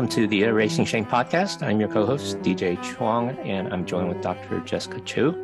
Welcome 0.00 0.16
to 0.16 0.26
the 0.28 0.44
Erasing 0.44 0.86
Shame 0.86 1.04
podcast. 1.04 1.62
I'm 1.62 1.78
your 1.78 1.90
co 1.90 2.06
host, 2.06 2.38
DJ 2.38 2.82
Chuang, 2.82 3.38
and 3.40 3.70
I'm 3.70 3.84
joined 3.84 4.08
with 4.08 4.22
Dr. 4.22 4.60
Jessica 4.60 4.98
Cho. 5.00 5.34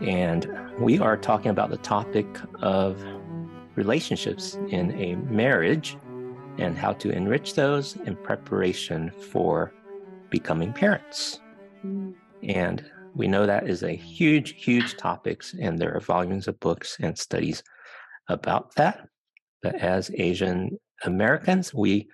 And 0.00 0.50
we 0.80 0.98
are 0.98 1.16
talking 1.16 1.52
about 1.52 1.70
the 1.70 1.76
topic 1.76 2.26
of 2.62 3.00
relationships 3.76 4.58
in 4.70 4.90
a 5.00 5.14
marriage 5.32 5.96
and 6.58 6.76
how 6.76 6.94
to 6.94 7.12
enrich 7.12 7.54
those 7.54 7.94
in 7.94 8.16
preparation 8.16 9.12
for 9.30 9.72
becoming 10.30 10.72
parents. 10.72 11.38
And 12.42 12.84
we 13.14 13.28
know 13.28 13.46
that 13.46 13.70
is 13.70 13.84
a 13.84 13.94
huge, 13.94 14.60
huge 14.60 14.96
topic, 14.96 15.44
and 15.60 15.78
there 15.78 15.94
are 15.94 16.00
volumes 16.00 16.48
of 16.48 16.58
books 16.58 16.96
and 16.98 17.16
studies 17.16 17.62
about 18.28 18.74
that. 18.74 19.06
But 19.62 19.76
as 19.76 20.10
Asian 20.14 20.76
Americans, 21.04 21.72
we 21.72 22.08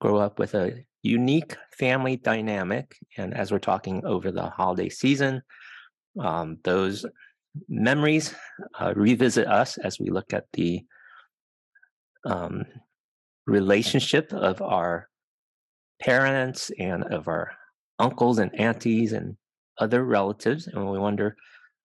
grow 0.00 0.16
up 0.16 0.38
with 0.38 0.54
a 0.54 0.84
unique 1.02 1.56
family 1.78 2.16
dynamic. 2.16 2.96
And 3.16 3.34
as 3.34 3.50
we're 3.50 3.58
talking 3.58 4.04
over 4.04 4.30
the 4.30 4.48
holiday 4.48 4.88
season, 4.88 5.42
um, 6.18 6.58
those 6.64 7.06
memories 7.68 8.34
uh, 8.78 8.92
revisit 8.94 9.46
us 9.46 9.78
as 9.78 9.98
we 9.98 10.10
look 10.10 10.32
at 10.32 10.46
the 10.52 10.84
um, 12.24 12.64
relationship 13.46 14.32
of 14.32 14.60
our 14.62 15.08
parents 16.00 16.70
and 16.78 17.04
of 17.04 17.28
our 17.28 17.52
uncles 17.98 18.38
and 18.38 18.54
aunties 18.58 19.12
and 19.12 19.36
other 19.78 20.04
relatives. 20.04 20.66
And 20.66 20.90
we 20.90 20.98
wonder 20.98 21.36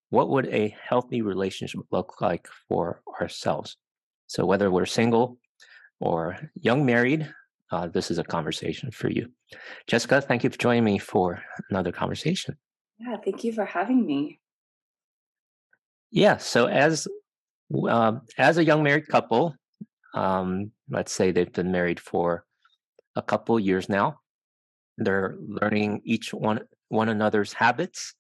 what 0.10 0.30
would 0.30 0.48
a 0.48 0.76
healthy 0.88 1.22
relationship 1.22 1.82
look 1.92 2.22
like 2.22 2.48
for 2.68 3.02
ourselves? 3.20 3.78
So, 4.28 4.46
whether 4.46 4.72
we're 4.72 4.86
single 4.86 5.38
or 6.00 6.38
young 6.56 6.86
married, 6.86 7.32
uh, 7.72 7.88
this 7.88 8.12
is 8.12 8.18
a 8.18 8.24
conversation 8.24 8.92
for 8.92 9.10
you. 9.10 9.30
Jessica, 9.88 10.22
thank 10.22 10.44
you 10.44 10.50
for 10.50 10.58
joining 10.58 10.84
me 10.84 10.98
for 10.98 11.42
another 11.70 11.92
conversation. 11.92 12.58
Yeah, 13.00 13.18
thank 13.24 13.44
you 13.44 13.52
for 13.54 13.66
having 13.66 14.06
me. 14.06 14.40
Yeah, 16.12 16.38
so 16.38 16.68
as 16.68 17.08
uh, 17.90 18.14
as 18.38 18.58
a 18.58 18.64
young 18.64 18.84
married 18.84 19.08
couple, 19.08 19.56
um, 20.14 20.72
let's 20.90 21.12
say 21.12 21.32
they've 21.32 21.52
been 21.52 21.72
married 21.72 22.00
for 22.00 22.46
a 23.16 23.22
couple 23.22 23.60
years 23.60 23.90
now, 23.90 24.20
they're 24.98 25.36
learning 25.40 26.02
each 26.06 26.34
one 26.34 26.62
one 26.90 27.10
another's 27.10 27.52
habits 27.52 28.14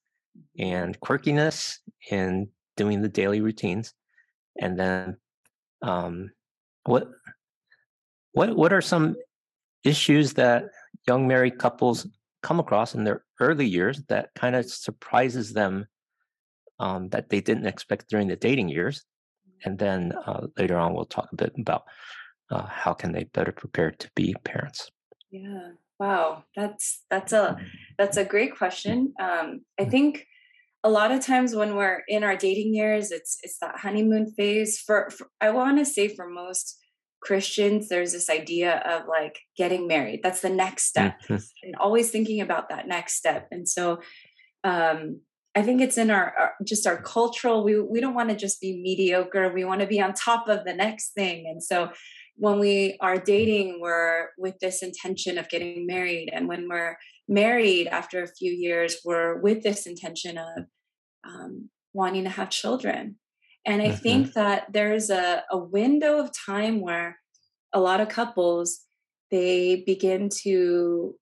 and 0.57 0.99
quirkiness 0.99 1.77
and 2.11 2.47
doing 2.75 3.01
the 3.01 3.09
daily 3.09 3.39
routines, 3.39 3.93
and 4.59 4.77
then 4.77 5.17
um, 5.81 6.31
what 6.85 7.07
what 8.33 8.55
what 8.57 8.73
are 8.73 8.81
some 8.81 9.15
issues 9.85 10.33
that 10.33 10.65
young 11.07 11.27
married 11.27 11.57
couples 11.57 12.07
come 12.41 12.59
across 12.59 12.95
in 12.95 13.03
their 13.03 13.23
early 13.39 13.65
years 13.65 14.03
that 14.09 14.29
kind 14.35 14.55
of 14.55 14.69
surprises 14.69 15.53
them 15.53 15.87
um, 16.79 17.09
that 17.09 17.29
they 17.29 17.41
didn't 17.41 17.65
expect 17.65 18.09
during 18.09 18.27
the 18.27 18.35
dating 18.35 18.69
years. 18.69 19.03
And 19.63 19.79
then 19.79 20.11
uh, 20.25 20.47
later 20.57 20.77
on 20.77 20.93
we'll 20.93 21.05
talk 21.05 21.29
a 21.31 21.35
bit 21.35 21.53
about 21.57 21.83
uh, 22.51 22.65
how 22.67 22.93
can 22.93 23.11
they 23.13 23.23
better 23.23 23.51
prepare 23.51 23.91
to 23.91 24.11
be 24.15 24.35
parents. 24.43 24.91
Yeah. 25.31 25.71
Wow. 25.99 26.43
That's 26.55 27.03
that's 27.09 27.33
a 27.33 27.57
that's 27.97 28.17
a 28.17 28.25
great 28.25 28.55
question. 28.57 29.13
Um, 29.19 29.61
i 29.79 29.85
think 29.85 30.27
a 30.83 30.89
lot 30.89 31.11
of 31.11 31.25
times 31.25 31.55
when 31.55 31.75
we're 31.75 32.03
in 32.07 32.23
our 32.23 32.35
dating 32.35 32.75
years 32.75 33.11
it's 33.11 33.39
it's 33.41 33.57
that 33.59 33.77
honeymoon 33.77 34.31
phase. 34.37 34.77
For, 34.79 35.09
for 35.09 35.27
i 35.41 35.49
want 35.49 35.79
to 35.79 35.85
say 35.85 36.07
for 36.09 36.27
most 36.27 36.77
Christians, 37.25 37.89
there's 37.89 38.13
this 38.13 38.29
idea 38.29 38.77
of 38.85 39.07
like 39.07 39.39
getting 39.57 39.87
married. 39.87 40.21
That's 40.21 40.41
the 40.41 40.49
next 40.49 40.83
step, 40.85 41.19
mm-hmm. 41.23 41.37
and 41.63 41.75
always 41.77 42.11
thinking 42.11 42.39
about 42.39 42.69
that 42.69 42.87
next 42.87 43.15
step. 43.15 43.47
And 43.51 43.67
so, 43.67 44.01
um, 44.63 45.21
I 45.57 45.61
think 45.61 45.81
it's 45.81 45.97
in 45.97 46.11
our, 46.11 46.33
our, 46.37 46.53
just 46.63 46.85
our 46.85 47.01
cultural. 47.01 47.63
We 47.63 47.81
we 47.81 47.99
don't 47.99 48.13
want 48.13 48.29
to 48.29 48.35
just 48.35 48.61
be 48.61 48.79
mediocre. 48.79 49.51
We 49.51 49.65
want 49.65 49.81
to 49.81 49.87
be 49.87 49.99
on 49.99 50.13
top 50.13 50.47
of 50.47 50.65
the 50.65 50.73
next 50.73 51.13
thing. 51.13 51.47
And 51.47 51.63
so, 51.63 51.89
when 52.35 52.59
we 52.59 52.97
are 53.01 53.17
dating, 53.17 53.79
we're 53.81 54.29
with 54.37 54.59
this 54.59 54.83
intention 54.83 55.37
of 55.37 55.49
getting 55.49 55.87
married, 55.87 56.29
and 56.31 56.47
when 56.47 56.69
we're 56.69 56.97
married 57.27 57.87
after 57.87 58.21
a 58.21 58.27
few 58.27 58.51
years, 58.51 58.97
we're 59.03 59.39
with 59.39 59.63
this 59.63 59.87
intention 59.87 60.37
of 60.37 60.65
um, 61.27 61.69
wanting 61.93 62.25
to 62.25 62.29
have 62.29 62.49
children. 62.51 63.15
And 63.65 63.81
I 63.81 63.87
mm-hmm. 63.87 63.97
think 63.97 64.33
that 64.33 64.67
there's 64.71 65.09
a, 65.09 65.43
a 65.51 65.57
window 65.57 66.19
of 66.19 66.31
time 66.33 66.81
where 66.81 67.17
a 67.73 67.79
lot 67.79 67.99
of 67.99 68.09
couples 68.09 68.81
they 69.31 69.83
begin 69.85 70.29
to 70.43 71.15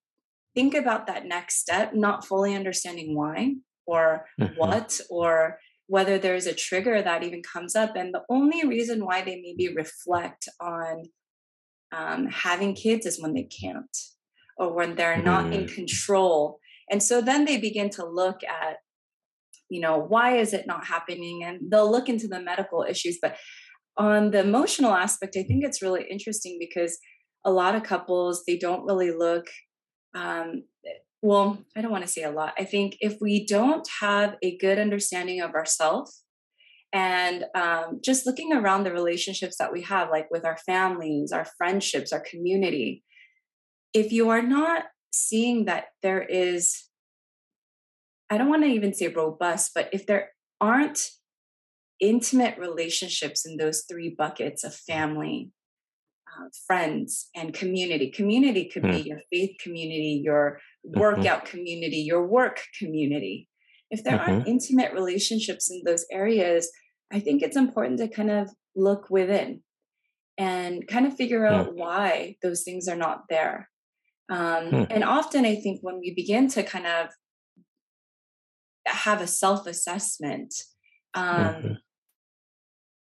think 0.54 0.74
about 0.74 1.06
that 1.06 1.26
next 1.26 1.58
step, 1.60 1.94
not 1.94 2.26
fully 2.26 2.54
understanding 2.54 3.16
why 3.16 3.54
or 3.86 4.26
mm-hmm. 4.40 4.54
what 4.56 5.00
or 5.10 5.58
whether 5.86 6.18
there's 6.18 6.46
a 6.46 6.54
trigger 6.54 7.02
that 7.02 7.22
even 7.22 7.42
comes 7.42 7.74
up. 7.74 7.96
And 7.96 8.14
the 8.14 8.22
only 8.30 8.66
reason 8.66 9.04
why 9.04 9.22
they 9.22 9.40
maybe 9.40 9.74
reflect 9.74 10.48
on 10.60 11.04
um, 11.92 12.28
having 12.28 12.74
kids 12.74 13.06
is 13.06 13.20
when 13.20 13.34
they 13.34 13.44
can't 13.44 13.96
or 14.56 14.72
when 14.72 14.94
they're 14.94 15.22
not 15.22 15.52
in 15.52 15.64
mm. 15.64 15.74
control. 15.74 16.58
And 16.90 17.02
so 17.02 17.20
then 17.20 17.44
they 17.44 17.56
begin 17.58 17.90
to 17.90 18.06
look 18.06 18.42
at 18.44 18.76
you 19.74 19.80
know 19.80 19.98
why 19.98 20.36
is 20.36 20.52
it 20.52 20.66
not 20.66 20.86
happening? 20.86 21.42
And 21.44 21.60
they'll 21.70 21.90
look 21.90 22.08
into 22.08 22.28
the 22.28 22.40
medical 22.40 22.84
issues 22.88 23.18
but 23.20 23.36
on 23.96 24.30
the 24.32 24.40
emotional 24.40 24.92
aspect 24.92 25.36
i 25.36 25.42
think 25.42 25.64
it's 25.64 25.82
really 25.82 26.04
interesting 26.10 26.56
because 26.58 26.98
a 27.44 27.50
lot 27.50 27.76
of 27.76 27.82
couples 27.82 28.42
they 28.46 28.58
don't 28.58 28.86
really 28.86 29.12
look 29.12 29.46
um, 30.14 30.64
well 31.22 31.58
i 31.76 31.80
don't 31.80 31.92
want 31.92 32.04
to 32.04 32.14
say 32.16 32.22
a 32.22 32.30
lot. 32.30 32.54
I 32.58 32.64
think 32.64 32.96
if 33.00 33.16
we 33.20 33.46
don't 33.46 33.86
have 34.00 34.36
a 34.42 34.56
good 34.58 34.78
understanding 34.78 35.40
of 35.40 35.54
ourselves 35.54 36.22
and 36.92 37.44
um, 37.56 38.00
just 38.04 38.24
looking 38.24 38.52
around 38.52 38.84
the 38.84 38.92
relationships 38.92 39.56
that 39.58 39.72
we 39.72 39.82
have 39.82 40.10
like 40.10 40.28
with 40.30 40.44
our 40.44 40.58
families 40.58 41.32
our 41.32 41.46
friendships 41.58 42.12
our 42.12 42.24
community 42.30 43.02
if 43.92 44.12
you 44.12 44.30
are 44.30 44.42
not 44.42 44.84
seeing 45.12 45.64
that 45.66 45.84
there 46.02 46.22
is 46.22 46.88
I 48.34 48.38
don't 48.38 48.48
want 48.48 48.64
to 48.64 48.68
even 48.68 48.92
say 48.92 49.08
robust, 49.08 49.70
but 49.74 49.88
if 49.92 50.06
there 50.06 50.30
aren't 50.60 51.08
intimate 52.00 52.58
relationships 52.58 53.46
in 53.46 53.56
those 53.56 53.84
three 53.88 54.12
buckets 54.16 54.64
of 54.64 54.74
family, 54.74 55.52
uh, 56.26 56.48
friends, 56.66 57.28
and 57.36 57.54
community, 57.54 58.10
community 58.10 58.68
could 58.68 58.82
mm. 58.82 58.90
be 58.90 59.08
your 59.08 59.20
faith 59.32 59.56
community, 59.62 60.20
your 60.24 60.58
mm-hmm. 60.84 60.98
workout 60.98 61.44
mm-hmm. 61.44 61.56
community, 61.56 61.98
your 61.98 62.26
work 62.26 62.60
community. 62.76 63.48
If 63.90 64.02
there 64.02 64.18
mm-hmm. 64.18 64.32
aren't 64.32 64.48
intimate 64.48 64.92
relationships 64.92 65.70
in 65.70 65.82
those 65.86 66.04
areas, 66.10 66.68
I 67.12 67.20
think 67.20 67.40
it's 67.40 67.56
important 67.56 68.00
to 68.00 68.08
kind 68.08 68.32
of 68.32 68.50
look 68.74 69.10
within 69.10 69.60
and 70.36 70.84
kind 70.88 71.06
of 71.06 71.14
figure 71.14 71.46
out 71.46 71.68
mm. 71.68 71.74
why 71.76 72.34
those 72.42 72.64
things 72.64 72.88
are 72.88 72.96
not 72.96 73.28
there. 73.30 73.70
Um, 74.28 74.70
mm. 74.70 74.86
And 74.90 75.04
often, 75.04 75.44
I 75.44 75.54
think 75.54 75.78
when 75.82 76.00
we 76.00 76.12
begin 76.12 76.48
to 76.48 76.64
kind 76.64 76.88
of 76.88 77.10
have 78.86 79.20
a 79.20 79.26
self 79.26 79.66
assessment, 79.66 80.54
um, 81.14 81.36
mm-hmm. 81.36 81.72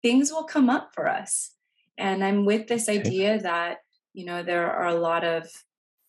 things 0.03 0.31
will 0.31 0.45
come 0.45 0.69
up 0.69 0.91
for 0.95 1.09
us. 1.09 1.55
And 1.99 2.25
I'm 2.25 2.45
with 2.45 2.67
this 2.67 2.89
idea 2.89 3.41
that, 3.41 3.79
you 4.15 4.25
know, 4.25 4.43
there 4.43 4.71
are 4.71 4.89
a 4.89 4.95
lot 4.95 5.25
of, 5.25 5.49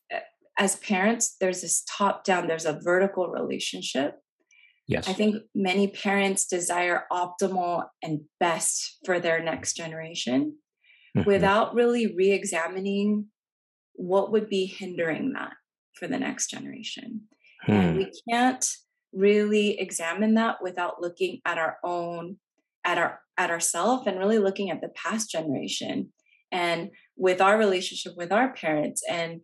eh, 0.09 0.19
as 0.57 0.77
parents, 0.77 1.35
there's 1.39 1.61
this 1.61 1.83
top 1.89 2.23
down, 2.23 2.47
there's 2.47 2.65
a 2.65 2.79
vertical 2.81 3.27
relationship. 3.27 4.15
Yes. 4.87 5.07
I 5.07 5.13
think 5.13 5.35
many 5.53 5.87
parents 5.87 6.45
desire 6.47 7.05
optimal 7.11 7.85
and 8.01 8.21
best 8.39 8.97
for 9.05 9.19
their 9.19 9.41
next 9.41 9.75
generation 9.75 10.57
mm-hmm. 11.15 11.27
without 11.27 11.73
really 11.73 12.13
re 12.13 12.31
examining 12.31 13.27
what 13.93 14.31
would 14.31 14.49
be 14.49 14.65
hindering 14.65 15.33
that 15.33 15.53
for 15.95 16.07
the 16.07 16.19
next 16.19 16.49
generation. 16.49 17.21
Hmm. 17.63 17.71
And 17.71 17.97
we 17.97 18.11
can't 18.29 18.65
really 19.13 19.79
examine 19.79 20.35
that 20.35 20.57
without 20.61 21.01
looking 21.01 21.41
at 21.45 21.57
our 21.57 21.77
own 21.83 22.37
at 22.83 22.97
our 22.97 23.19
at 23.37 23.49
ourself 23.49 24.07
and 24.07 24.19
really 24.19 24.39
looking 24.39 24.69
at 24.69 24.81
the 24.81 24.89
past 24.89 25.29
generation 25.29 26.11
and 26.51 26.89
with 27.15 27.41
our 27.41 27.57
relationship 27.57 28.13
with 28.15 28.31
our 28.31 28.53
parents 28.53 29.01
and 29.09 29.41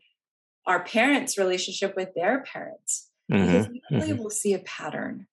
our 0.65 0.83
parents 0.83 1.37
relationship 1.37 1.95
with 1.95 2.09
their 2.15 2.43
parents 2.43 3.09
mm-hmm. 3.31 3.45
because 3.45 3.67
we 3.69 3.81
really 3.91 4.11
mm-hmm. 4.13 4.23
will 4.23 4.29
see 4.29 4.53
a 4.53 4.59
pattern 4.59 5.27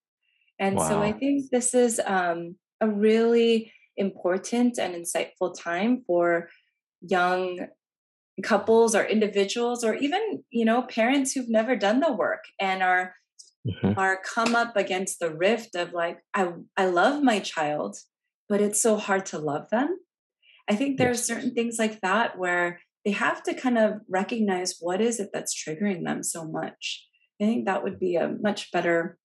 and 0.59 0.77
wow. 0.77 0.89
so 0.89 1.03
i 1.03 1.13
think 1.13 1.51
this 1.51 1.75
is 1.75 2.01
um, 2.05 2.57
a 2.81 2.89
really 2.89 3.73
important 3.97 4.79
and 4.79 4.95
insightful 4.95 5.55
time 5.57 6.03
for 6.07 6.49
young 7.01 7.69
couples 8.43 8.95
or 8.95 9.05
individuals 9.05 9.85
or 9.85 9.95
even 9.95 10.43
you 10.51 10.65
know 10.65 10.83
parents 10.83 11.33
who've 11.33 11.49
never 11.49 11.77
done 11.77 12.01
the 12.01 12.13
work 12.13 12.45
and 12.61 12.83
are 12.83 13.15
mm-hmm. 13.67 13.99
are 13.99 14.21
come 14.25 14.55
up 14.55 14.77
against 14.77 15.19
the 15.19 15.35
rift 15.35 15.75
of 15.75 15.93
like 15.93 16.19
i 16.35 16.53
i 16.77 16.87
love 16.87 17.23
my 17.23 17.39
child 17.39 17.97
but 18.49 18.61
it's 18.61 18.83
so 18.83 18.97
hard 18.97 19.25
to 19.27 19.39
love 19.39 19.69
them 19.71 19.99
i 20.69 20.75
think 20.75 20.99
there 20.99 21.09
yes. 21.09 21.21
are 21.21 21.35
certain 21.35 21.55
things 21.55 21.77
like 21.79 22.01
that 22.01 22.39
where 22.39 22.79
they 23.05 23.11
have 23.11 23.43
to 23.43 23.55
kind 23.55 23.79
of 23.79 24.01
recognize 24.09 24.77
what 24.81 25.01
is 25.01 25.21
it 25.21 25.31
that's 25.33 25.55
triggering 25.55 26.05
them 26.05 26.23
so 26.23 26.47
much. 26.47 27.07
I 27.41 27.45
think 27.45 27.67
that 27.67 27.83
would 27.83 28.01
be 28.01 28.17
a 28.17 28.35
much 28.41 28.73
better 28.73 29.19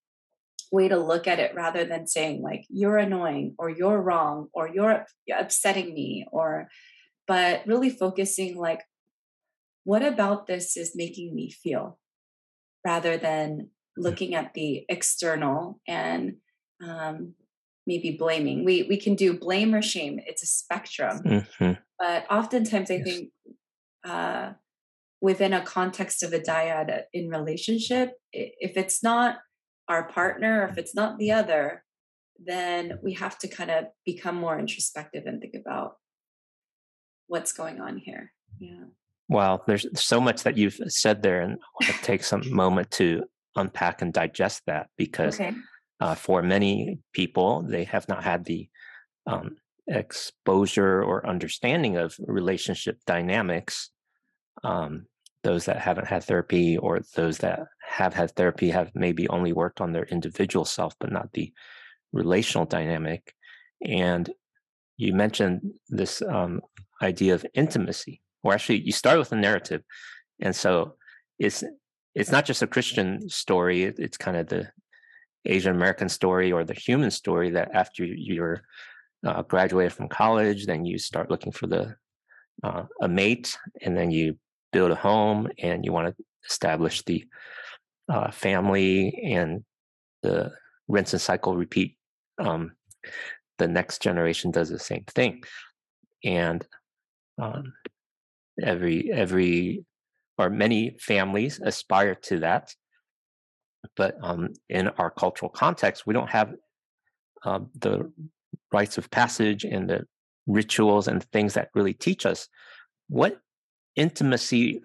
way 0.71 0.87
to 0.87 0.97
look 0.97 1.27
at 1.27 1.39
it 1.39 1.55
rather 1.55 1.85
than 1.85 2.05
saying 2.05 2.41
like 2.43 2.65
you're 2.69 2.97
annoying 2.97 3.55
or 3.57 3.69
you're 3.69 4.01
wrong 4.01 4.47
or 4.53 4.67
you're 4.67 5.05
upsetting 5.35 5.93
me 5.93 6.27
or 6.31 6.67
but 7.27 7.65
really 7.65 7.89
focusing 7.89 8.55
like 8.55 8.81
what 9.83 10.03
about 10.03 10.45
this 10.45 10.77
is 10.77 10.95
making 10.95 11.33
me 11.33 11.49
feel 11.49 11.97
rather 12.85 13.17
than. 13.17 13.69
Looking 13.97 14.35
at 14.35 14.53
the 14.53 14.85
external 14.89 15.79
and 15.87 16.35
um, 16.85 17.33
maybe 17.85 18.11
blaming. 18.11 18.65
We 18.65 18.83
we 18.83 18.97
can 18.97 19.15
do 19.15 19.37
blame 19.37 19.73
or 19.73 19.81
shame 19.81 20.19
it's 20.25 20.43
a 20.43 20.47
spectrum. 20.47 21.21
Mm-hmm. 21.25 21.71
but 21.97 22.25
oftentimes 22.31 22.91
i 22.91 22.95
yes. 22.95 23.03
think 23.03 23.29
uh, 24.05 24.53
within 25.21 25.53
a 25.53 25.61
context 25.61 26.23
of 26.23 26.31
a 26.33 26.39
dyad 26.39 27.03
in 27.13 27.29
relationship 27.29 28.13
if 28.31 28.77
it's 28.77 29.03
not 29.03 29.39
our 29.89 30.07
partner 30.07 30.67
if 30.71 30.77
it's 30.77 30.95
not 30.95 31.17
the 31.17 31.31
other 31.31 31.83
then 32.45 32.99
we 33.03 33.13
have 33.13 33.37
to 33.39 33.47
kind 33.47 33.69
of 33.69 33.85
become 34.05 34.35
more 34.35 34.57
introspective 34.57 35.23
and 35.25 35.41
think 35.41 35.55
about 35.55 35.97
what's 37.27 37.53
going 37.53 37.79
on 37.79 37.97
here. 37.97 38.31
Yeah. 38.59 38.85
Well, 39.27 39.63
there's 39.67 39.85
so 39.99 40.19
much 40.19 40.43
that 40.43 40.57
you've 40.57 40.79
said 40.87 41.21
there, 41.21 41.41
and 41.41 41.59
I'll 41.83 41.93
take 42.01 42.23
some 42.23 42.41
moment 42.51 42.89
to 42.91 43.23
unpack 43.55 44.01
and 44.01 44.13
digest 44.13 44.63
that 44.67 44.89
because 44.97 45.35
okay. 45.35 45.53
uh, 45.99 46.15
for 46.15 46.41
many 46.41 46.99
people, 47.13 47.61
they 47.61 47.83
have 47.83 48.07
not 48.07 48.23
had 48.23 48.45
the 48.45 48.69
um, 49.27 49.57
exposure 49.87 51.03
or 51.03 51.27
understanding 51.27 51.97
of 51.97 52.15
relationship 52.19 52.97
dynamics 53.05 53.89
um, 54.63 55.05
those 55.43 55.65
that 55.65 55.77
haven't 55.77 56.07
had 56.07 56.23
therapy 56.23 56.77
or 56.77 56.99
those 57.15 57.37
that 57.39 57.61
have 57.81 58.13
had 58.13 58.31
therapy 58.31 58.69
have 58.69 58.91
maybe 58.93 59.27
only 59.29 59.53
worked 59.53 59.81
on 59.81 59.93
their 59.93 60.03
individual 60.05 60.65
self 60.65 60.93
but 60.99 61.11
not 61.11 61.31
the 61.33 61.51
relational 62.11 62.65
dynamic 62.65 63.33
and 63.85 64.29
you 64.97 65.13
mentioned 65.13 65.61
this 65.87 66.21
um, 66.23 66.61
idea 67.01 67.33
of 67.33 67.45
intimacy 67.53 68.21
or 68.43 68.53
actually 68.53 68.81
you 68.81 68.91
start 68.91 69.17
with 69.17 69.31
a 69.31 69.35
narrative 69.35 69.81
and 70.41 70.55
so 70.55 70.95
it's 71.39 71.63
it's 72.19 72.31
not 72.31 72.45
just 72.45 72.61
a 72.61 72.67
christian 72.67 73.27
story 73.29 73.83
it's 73.83 74.17
kind 74.17 74.37
of 74.37 74.47
the 74.47 74.67
asian 75.45 75.75
american 75.75 76.09
story 76.09 76.51
or 76.51 76.63
the 76.63 76.73
human 76.73 77.11
story 77.11 77.49
that 77.51 77.69
after 77.73 78.05
you're 78.05 78.61
uh, 79.25 79.41
graduated 79.43 79.93
from 79.93 80.07
college 80.07 80.65
then 80.65 80.85
you 80.85 80.97
start 80.97 81.29
looking 81.29 81.51
for 81.51 81.67
the 81.67 81.95
uh, 82.63 82.83
a 83.01 83.07
mate 83.07 83.57
and 83.81 83.97
then 83.97 84.11
you 84.11 84.37
build 84.71 84.91
a 84.91 84.95
home 84.95 85.49
and 85.59 85.85
you 85.85 85.91
want 85.91 86.07
to 86.15 86.23
establish 86.47 87.03
the 87.03 87.25
uh, 88.09 88.29
family 88.31 89.17
and 89.33 89.63
the 90.23 90.51
rinse 90.87 91.13
and 91.13 91.21
cycle 91.21 91.55
repeat 91.55 91.97
um, 92.39 92.71
the 93.59 93.67
next 93.67 94.01
generation 94.01 94.51
does 94.51 94.69
the 94.69 94.79
same 94.79 95.03
thing. 95.07 95.43
And 96.23 96.65
um, 97.37 97.73
every 98.61 99.11
every 99.11 99.85
or 100.39 100.49
many 100.49 100.95
families 100.99 101.59
aspire 101.63 102.15
to 102.15 102.39
that 102.39 102.73
but 103.95 104.15
um, 104.21 104.49
in 104.69 104.87
our 104.97 105.11
cultural 105.11 105.49
context 105.49 106.07
we 106.07 106.13
don't 106.13 106.29
have 106.29 106.53
uh, 107.43 107.59
the 107.79 108.11
rites 108.71 108.97
of 108.97 109.09
passage 109.11 109.63
and 109.63 109.89
the 109.89 110.05
rituals 110.47 111.07
and 111.07 111.23
things 111.25 111.53
that 111.53 111.69
really 111.75 111.93
teach 111.93 112.25
us 112.25 112.47
what 113.07 113.39
intimacy 113.95 114.81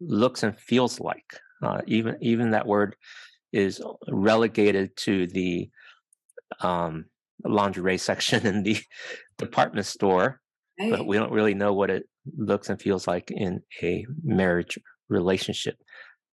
looks 0.00 0.42
and 0.42 0.58
feels 0.58 1.00
like. 1.00 1.40
Uh, 1.62 1.80
even 1.86 2.16
even 2.20 2.50
that 2.50 2.66
word 2.66 2.96
is 3.52 3.80
relegated 4.08 4.94
to 4.96 5.26
the 5.28 5.70
um, 6.60 7.06
lingerie 7.44 7.98
section 7.98 8.46
in 8.50 8.62
the 8.62 8.78
department 9.38 9.86
store, 9.86 10.40
right. 10.80 10.90
but 10.90 11.06
we 11.06 11.16
don't 11.16 11.32
really 11.32 11.54
know 11.54 11.72
what 11.72 11.90
it 11.90 12.04
looks 12.36 12.68
and 12.68 12.80
feels 12.80 13.06
like 13.06 13.30
in 13.30 13.60
a 13.82 14.04
marriage 14.22 14.78
relationship. 15.08 15.76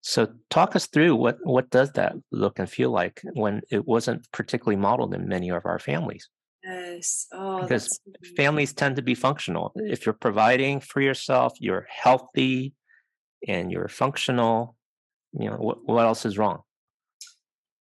So, 0.02 0.28
talk 0.50 0.76
us 0.76 0.88
through 0.88 1.16
what 1.16 1.38
what 1.44 1.70
does 1.70 1.92
that 1.92 2.14
look 2.32 2.58
and 2.58 2.70
feel 2.70 2.92
like 2.92 3.22
when 3.34 3.62
it 3.70 3.88
wasn't 3.88 4.26
particularly 4.32 4.82
modeled 4.82 5.14
in 5.14 5.28
many 5.28 5.50
of 5.50 5.66
our 5.66 5.78
families. 5.78 6.28
Yes. 6.64 7.28
Oh, 7.34 7.62
because 7.62 8.00
families 8.36 8.74
tend 8.74 8.96
to 8.96 9.02
be 9.02 9.16
functional. 9.16 9.72
If 9.76 10.06
you're 10.06 10.14
providing 10.14 10.80
for 10.80 11.02
yourself, 11.02 11.54
you're 11.60 11.88
healthy 11.90 12.74
and 13.48 13.72
you're 13.72 13.88
functional, 13.88 14.76
you 15.34 15.50
know, 15.50 15.58
what, 15.58 15.78
what 15.86 16.06
else 16.06 16.26
is 16.26 16.38
wrong? 16.38 16.62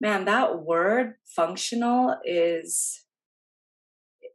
Man, 0.01 0.25
that 0.25 0.63
word 0.63 1.13
functional 1.35 2.17
is 2.25 3.05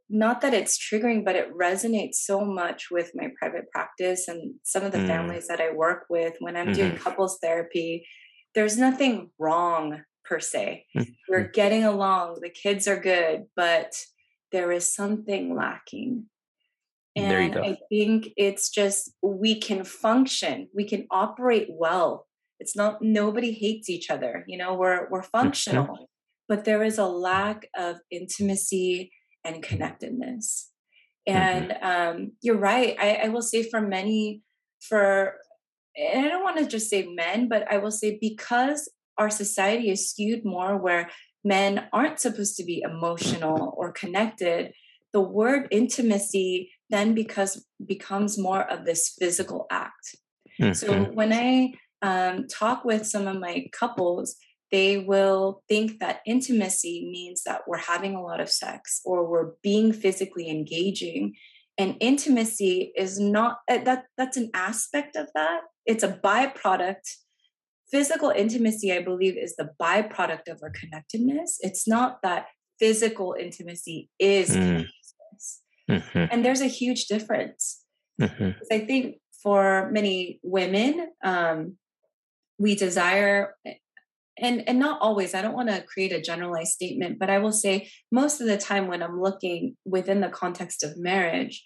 not 0.09 0.41
that 0.41 0.53
it's 0.53 0.77
triggering, 0.77 1.23
but 1.23 1.35
it 1.35 1.55
resonates 1.55 2.15
so 2.15 2.41
much 2.41 2.87
with 2.89 3.11
my 3.13 3.27
private 3.37 3.69
practice 3.71 4.27
and 4.27 4.55
some 4.63 4.83
of 4.83 4.91
the 4.91 4.97
mm. 4.97 5.07
families 5.07 5.47
that 5.47 5.61
I 5.61 5.71
work 5.71 6.05
with 6.09 6.33
when 6.39 6.57
I'm 6.57 6.67
mm-hmm. 6.67 6.73
doing 6.73 6.95
couples 6.97 7.37
therapy. 7.41 8.07
There's 8.55 8.77
nothing 8.77 9.29
wrong 9.37 10.01
per 10.25 10.39
se. 10.39 10.85
Mm-hmm. 10.97 11.11
We're 11.27 11.47
getting 11.47 11.83
along, 11.83 12.39
the 12.41 12.49
kids 12.49 12.87
are 12.87 12.99
good, 12.99 13.45
but 13.55 13.93
there 14.51 14.71
is 14.71 14.93
something 14.93 15.55
lacking. 15.55 16.25
And 17.15 17.55
I 17.57 17.77
think 17.89 18.29
it's 18.37 18.69
just 18.69 19.11
we 19.21 19.59
can 19.59 19.83
function, 19.83 20.69
we 20.73 20.85
can 20.85 21.05
operate 21.11 21.67
well. 21.69 22.27
It's 22.59 22.77
not 22.77 23.01
nobody 23.01 23.51
hates 23.51 23.89
each 23.89 24.09
other, 24.09 24.45
you 24.47 24.57
know, 24.57 24.75
we're 24.75 25.09
we're 25.09 25.23
functional, 25.23 25.85
mm-hmm. 25.85 26.03
but 26.47 26.65
there 26.65 26.83
is 26.83 26.97
a 26.97 27.05
lack 27.05 27.67
of 27.77 27.97
intimacy 28.09 29.11
and 29.49 29.63
connectedness. 29.63 30.69
And 31.27 31.71
mm-hmm. 31.71 31.85
um, 31.85 32.31
you're 32.41 32.57
right. 32.57 32.95
I, 32.99 33.21
I 33.25 33.27
will 33.29 33.41
say 33.41 33.63
for 33.63 33.81
many, 33.81 34.41
for 34.81 35.35
and 35.95 36.25
I 36.25 36.29
don't 36.29 36.43
want 36.43 36.57
to 36.57 36.65
just 36.65 36.89
say 36.89 37.07
men, 37.07 37.49
but 37.49 37.69
I 37.71 37.77
will 37.77 37.91
say 37.91 38.17
because 38.21 38.89
our 39.17 39.29
society 39.29 39.89
is 39.89 40.09
skewed 40.09 40.45
more 40.45 40.77
where 40.77 41.09
men 41.43 41.87
aren't 41.91 42.19
supposed 42.19 42.55
to 42.57 42.63
be 42.63 42.81
emotional 42.81 43.73
or 43.77 43.91
connected, 43.91 44.71
the 45.13 45.21
word 45.21 45.67
intimacy 45.71 46.71
then 46.89 47.13
because 47.13 47.65
becomes 47.85 48.37
more 48.37 48.63
of 48.71 48.85
this 48.85 49.13
physical 49.19 49.67
act. 49.69 50.15
Mm-hmm. 50.59 50.73
So 50.73 51.03
when 51.13 51.31
I 51.33 51.73
um, 52.01 52.47
talk 52.47 52.85
with 52.85 53.05
some 53.05 53.27
of 53.27 53.39
my 53.39 53.67
couples, 53.71 54.35
they 54.71 54.97
will 54.97 55.63
think 55.67 55.99
that 55.99 56.21
intimacy 56.25 57.09
means 57.11 57.43
that 57.43 57.61
we're 57.67 57.77
having 57.77 58.15
a 58.15 58.21
lot 58.21 58.39
of 58.39 58.49
sex 58.49 59.01
or 59.05 59.27
we're 59.27 59.51
being 59.63 59.91
physically 59.91 60.49
engaging 60.49 61.33
and 61.77 61.95
intimacy 61.99 62.91
is 62.97 63.19
not 63.19 63.59
eh, 63.67 63.83
that 63.83 64.05
that's 64.17 64.37
an 64.37 64.49
aspect 64.53 65.15
of 65.15 65.27
that 65.33 65.61
it's 65.85 66.03
a 66.03 66.19
byproduct 66.23 67.01
physical 67.91 68.29
intimacy, 68.29 68.93
I 68.93 69.01
believe, 69.01 69.37
is 69.37 69.55
the 69.55 69.69
byproduct 69.81 70.47
of 70.47 70.59
our 70.63 70.69
connectedness. 70.69 71.57
It's 71.61 71.87
not 71.87 72.19
that 72.23 72.47
physical 72.79 73.35
intimacy 73.39 74.09
is 74.19 74.55
mm. 74.55 74.85
mm-hmm. 75.89 76.25
And 76.31 76.45
there's 76.45 76.61
a 76.61 76.67
huge 76.67 77.05
difference. 77.05 77.83
Mm-hmm. 78.21 78.51
I 78.71 78.79
think 78.79 79.17
for 79.41 79.89
many 79.91 80.39
women, 80.43 81.09
um, 81.23 81.77
we 82.57 82.75
desire 82.75 83.55
and 84.41 84.67
and 84.67 84.79
not 84.79 84.99
always 85.01 85.33
i 85.33 85.41
don't 85.41 85.55
want 85.55 85.69
to 85.69 85.83
create 85.83 86.11
a 86.11 86.21
generalized 86.21 86.71
statement 86.71 87.17
but 87.19 87.29
i 87.29 87.37
will 87.37 87.51
say 87.51 87.89
most 88.11 88.41
of 88.41 88.47
the 88.47 88.57
time 88.57 88.87
when 88.87 89.03
i'm 89.03 89.19
looking 89.19 89.75
within 89.85 90.21
the 90.21 90.29
context 90.29 90.83
of 90.83 90.97
marriage 90.97 91.63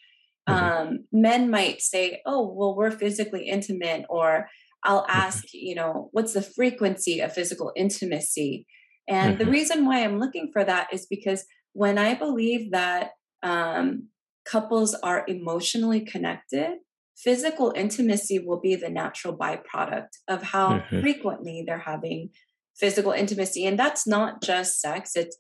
mm-hmm. 0.50 0.63
um, 0.63 1.00
men 1.12 1.50
might 1.50 1.82
say 1.82 2.22
oh 2.25 2.53
well 2.53 2.75
we're 2.75 2.92
physically 2.92 3.48
intimate 3.48 4.06
or 4.10 4.48
I'll 4.84 5.06
ask, 5.08 5.46
you 5.53 5.75
know, 5.75 6.10
what's 6.12 6.34
the 6.34 6.42
frequency 6.42 7.22
of 7.22 7.34
physical 7.34 7.72
intimacy? 7.75 8.68
And 9.08 9.36
mm-hmm. 9.36 9.44
the 9.44 9.51
reason 9.51 9.86
why 9.86 10.03
I'm 10.03 10.20
looking 10.20 10.50
for 10.51 10.63
that 10.63 10.88
is 10.92 11.06
because 11.06 11.46
when 11.74 11.98
I 11.98 12.13
believe 12.13 12.72
that 12.72 13.12
um, 13.42 14.10
couples 14.46 14.94
are 14.96 15.24
emotionally 15.27 16.01
connected, 16.01 16.77
physical 17.15 17.74
intimacy 17.75 18.39
will 18.39 18.60
be 18.60 18.75
the 18.75 18.89
natural 18.89 19.36
byproduct 19.38 20.10
of 20.27 20.44
how 20.44 20.80
mm-hmm. 20.80 21.01
frequently 21.01 21.63
they're 21.65 21.80
having 21.80 22.30
physical 22.75 23.12
intimacy. 23.12 23.65
And 23.65 23.77
that's 23.77 24.08
not 24.08 24.42
just 24.42 24.82
sex, 24.82 25.15
it's 25.15 25.38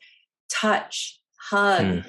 touch, 0.51 1.19
hug, 1.49 1.81
mm. 1.85 2.05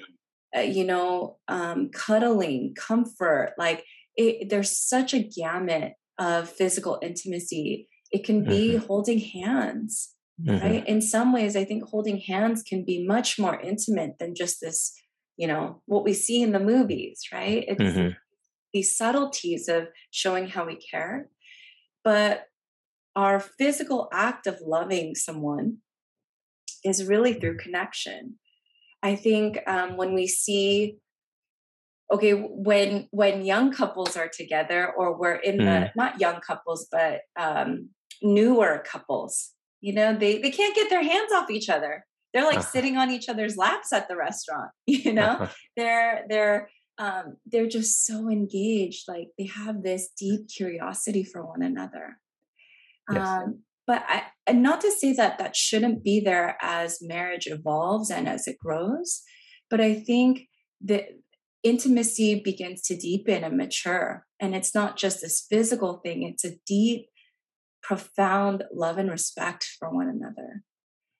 uh, 0.56 0.60
you 0.60 0.84
know, 0.84 1.38
um, 1.48 1.90
cuddling, 1.90 2.74
comfort. 2.76 3.54
Like 3.58 3.84
it, 4.16 4.48
there's 4.48 4.76
such 4.76 5.14
a 5.14 5.22
gamut 5.22 5.92
of 6.18 6.48
physical 6.48 6.98
intimacy. 7.02 7.88
It 8.12 8.24
can 8.24 8.44
be 8.44 8.74
mm-hmm. 8.74 8.86
holding 8.86 9.18
hands, 9.18 10.14
mm-hmm. 10.40 10.64
right? 10.64 10.86
In 10.86 11.00
some 11.00 11.32
ways, 11.32 11.56
I 11.56 11.64
think 11.64 11.84
holding 11.84 12.18
hands 12.18 12.62
can 12.62 12.84
be 12.84 13.04
much 13.04 13.38
more 13.38 13.60
intimate 13.60 14.18
than 14.20 14.34
just 14.34 14.60
this, 14.60 14.92
you 15.36 15.48
know, 15.48 15.82
what 15.86 16.04
we 16.04 16.12
see 16.12 16.42
in 16.42 16.52
the 16.52 16.60
movies, 16.60 17.22
right? 17.32 17.64
It's, 17.66 17.80
mm-hmm. 17.80 18.10
these 18.72 18.96
subtleties 18.96 19.68
of 19.68 19.88
showing 20.12 20.46
how 20.46 20.66
we 20.66 20.76
care. 20.76 21.28
But 22.04 22.44
our 23.16 23.40
physical 23.40 24.08
act 24.12 24.46
of 24.46 24.60
loving 24.64 25.14
someone 25.14 25.78
is 26.84 27.04
really 27.04 27.34
through 27.34 27.56
connection. 27.56 28.38
I 29.02 29.16
think 29.16 29.58
um, 29.66 29.96
when 29.96 30.14
we 30.14 30.26
see, 30.26 30.96
okay, 32.12 32.32
when 32.32 33.08
when 33.10 33.44
young 33.44 33.72
couples 33.72 34.16
are 34.16 34.28
together, 34.28 34.92
or 34.96 35.16
we're 35.18 35.34
in 35.34 35.58
mm. 35.58 35.64
the 35.64 35.92
not 35.94 36.20
young 36.20 36.40
couples, 36.40 36.88
but 36.90 37.20
um, 37.38 37.90
newer 38.22 38.82
couples, 38.86 39.50
you 39.80 39.92
know, 39.92 40.16
they 40.16 40.40
they 40.40 40.50
can't 40.50 40.74
get 40.74 40.90
their 40.90 41.02
hands 41.02 41.32
off 41.32 41.50
each 41.50 41.68
other. 41.68 42.04
They're 42.32 42.44
like 42.44 42.58
uh-huh. 42.58 42.66
sitting 42.66 42.96
on 42.96 43.10
each 43.10 43.28
other's 43.28 43.56
laps 43.56 43.92
at 43.92 44.08
the 44.08 44.16
restaurant. 44.16 44.70
You 44.86 45.12
know, 45.12 45.22
uh-huh. 45.22 45.46
they're 45.76 46.24
they're 46.28 46.68
um, 46.98 47.36
they're 47.46 47.68
just 47.68 48.06
so 48.06 48.28
engaged. 48.28 49.04
Like 49.08 49.28
they 49.38 49.46
have 49.46 49.82
this 49.82 50.10
deep 50.18 50.48
curiosity 50.48 51.24
for 51.24 51.44
one 51.44 51.62
another. 51.62 52.18
Yes. 53.12 53.26
Um, 53.26 53.62
but 53.86 54.02
I, 54.08 54.22
and 54.46 54.62
not 54.62 54.80
to 54.80 54.90
say 54.90 55.12
that 55.12 55.38
that 55.38 55.56
shouldn't 55.56 56.02
be 56.02 56.20
there 56.20 56.56
as 56.62 57.02
marriage 57.02 57.46
evolves 57.46 58.10
and 58.10 58.28
as 58.28 58.46
it 58.46 58.58
grows, 58.58 59.22
but 59.70 59.80
I 59.80 59.94
think 59.94 60.48
that 60.82 61.08
intimacy 61.62 62.40
begins 62.40 62.82
to 62.82 62.96
deepen 62.96 63.44
and 63.44 63.56
mature. 63.56 64.26
And 64.40 64.54
it's 64.54 64.74
not 64.74 64.96
just 64.96 65.20
this 65.20 65.46
physical 65.48 66.00
thing, 66.04 66.22
it's 66.22 66.44
a 66.44 66.56
deep, 66.66 67.06
profound 67.82 68.64
love 68.72 68.98
and 68.98 69.10
respect 69.10 69.66
for 69.78 69.90
one 69.90 70.08
another. 70.08 70.62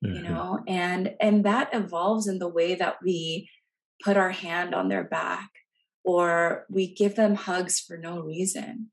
Mm-hmm. 0.05 0.17
You 0.17 0.23
know, 0.23 0.59
and 0.67 1.15
and 1.21 1.45
that 1.45 1.71
evolves 1.73 2.27
in 2.27 2.39
the 2.39 2.49
way 2.49 2.75
that 2.75 2.97
we 3.03 3.49
put 4.03 4.17
our 4.19 4.31
hand 4.31 4.75
on 4.75 4.89
their 4.89 5.05
back 5.05 5.49
or 6.05 6.67
we 6.69 6.93
give 6.93 7.17
them 7.17 7.35
hugs 7.35 7.81
for 7.81 7.97
no 7.97 8.21
reason. 8.21 8.91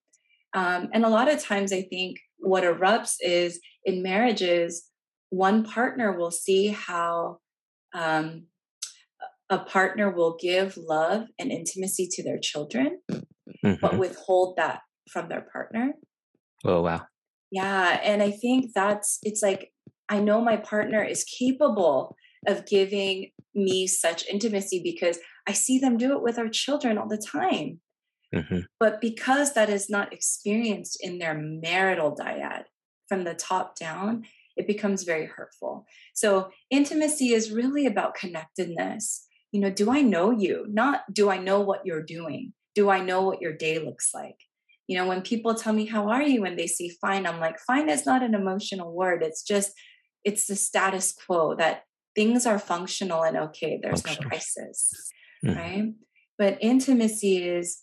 Um, 0.54 0.90
and 0.94 1.04
a 1.04 1.10
lot 1.10 1.30
of 1.30 1.44
times 1.44 1.74
I 1.74 1.82
think 1.82 2.18
what 2.42 2.64
erupts 2.64 3.16
is 3.22 3.60
in 3.86 4.04
marriages, 4.04 4.90
one 5.30 5.64
partner 5.64 6.12
will 6.18 6.32
see 6.32 6.68
how 6.68 7.38
um, 7.94 8.48
a 9.50 9.60
partner 9.60 10.12
will 10.12 10.38
give 10.40 10.78
love 10.78 11.28
and 11.40 11.52
intimacy 11.52 12.08
to 12.12 12.24
their 12.24 12.40
children, 12.40 13.00
mm-hmm. 13.10 13.74
but 13.82 13.98
withhold 13.98 14.56
that 14.58 14.82
from 15.10 15.30
their 15.30 15.46
partner. 15.52 15.94
Oh, 16.66 16.82
wow. 16.82 17.02
Yeah. 17.52 18.00
And 18.04 18.22
I 18.22 18.32
think 18.32 18.72
that's, 18.74 19.20
it's 19.24 19.42
like, 19.42 19.72
I 20.10 20.20
know 20.20 20.42
my 20.42 20.58
partner 20.58 21.04
is 21.04 21.24
capable 21.24 22.16
of 22.48 22.66
giving 22.66 23.32
me 23.54 23.88
such 23.88 24.28
intimacy 24.28 24.82
because 24.84 25.20
I 25.48 25.54
see 25.54 25.80
them 25.80 25.98
do 25.98 26.16
it 26.16 26.24
with 26.24 26.38
our 26.38 26.50
children 26.50 26.98
all 26.98 27.08
the 27.08 27.18
time. 27.18 27.80
Mm-hmm. 28.34 28.60
But 28.80 29.02
because 29.02 29.54
that 29.54 29.70
is 29.70 29.90
not 29.90 30.14
experienced 30.14 30.98
in 31.02 31.20
their 31.20 31.34
marital 31.34 32.16
dyad 32.16 32.64
from 33.10 33.24
the 33.24 33.34
top 33.34 33.78
down, 33.78 34.26
it 34.56 34.68
becomes 34.68 35.04
very 35.04 35.26
hurtful. 35.26 35.86
So, 36.14 36.52
intimacy 36.70 37.34
is 37.34 37.52
really 37.52 37.86
about 37.86 38.16
connectedness. 38.16 39.26
You 39.52 39.62
know, 39.62 39.70
do 39.70 39.92
I 39.92 40.02
know 40.02 40.32
you? 40.32 40.66
Not 40.70 41.02
do 41.12 41.30
I 41.30 41.38
know 41.38 41.60
what 41.60 41.86
you're 41.86 42.04
doing? 42.04 42.54
Do 42.74 42.90
I 42.90 43.02
know 43.02 43.22
what 43.22 43.42
your 43.42 43.54
day 43.54 43.80
looks 43.80 44.12
like? 44.14 44.38
You 44.88 44.98
know, 44.98 45.08
when 45.08 45.22
people 45.22 45.56
tell 45.56 45.74
me, 45.74 45.86
How 45.86 46.10
are 46.10 46.22
you? 46.22 46.42
when 46.42 46.56
they 46.56 46.68
say 46.68 46.90
fine, 46.90 47.26
I'm 47.26 47.40
like, 47.40 47.60
fine 47.60 47.90
is 47.90 48.06
not 48.06 48.24
an 48.24 48.34
emotional 48.34 48.94
word. 48.94 49.24
It's 49.24 49.44
just, 49.44 49.74
it's 50.24 50.48
the 50.48 50.56
status 50.56 51.14
quo 51.14 51.56
that 51.56 51.84
things 52.16 52.46
are 52.46 52.60
functional 52.60 53.24
and 53.24 53.38
okay. 53.38 53.80
There's 53.82 54.06
no 54.06 54.16
crisis, 54.16 55.12
mm-hmm. 55.46 55.58
right? 55.58 55.94
But 56.38 56.58
intimacy 56.62 57.48
is 57.48 57.82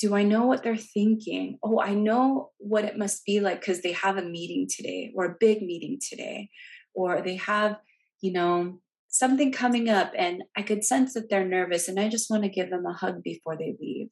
do 0.00 0.14
I 0.16 0.22
know 0.22 0.46
what 0.46 0.62
they're 0.62 0.76
thinking? 0.76 1.58
Oh, 1.62 1.78
I 1.78 1.92
know 1.92 2.50
what 2.56 2.84
it 2.84 2.96
must 2.96 3.24
be 3.26 3.38
like 3.38 3.60
because 3.60 3.82
they 3.82 3.92
have 3.92 4.16
a 4.16 4.22
meeting 4.22 4.66
today 4.68 5.12
or 5.14 5.26
a 5.26 5.36
big 5.38 5.60
meeting 5.60 6.00
today, 6.00 6.48
or 6.94 7.20
they 7.20 7.36
have, 7.36 7.76
you 8.22 8.32
know, 8.32 8.80
something 9.08 9.52
coming 9.52 9.90
up 9.90 10.12
and 10.16 10.42
I 10.56 10.62
could 10.62 10.84
sense 10.84 11.12
that 11.14 11.28
they're 11.28 11.46
nervous 11.46 11.86
and 11.86 12.00
I 12.00 12.08
just 12.08 12.30
want 12.30 12.44
to 12.44 12.48
give 12.48 12.70
them 12.70 12.86
a 12.86 12.94
hug 12.94 13.22
before 13.22 13.56
they 13.56 13.76
leave. 13.78 14.08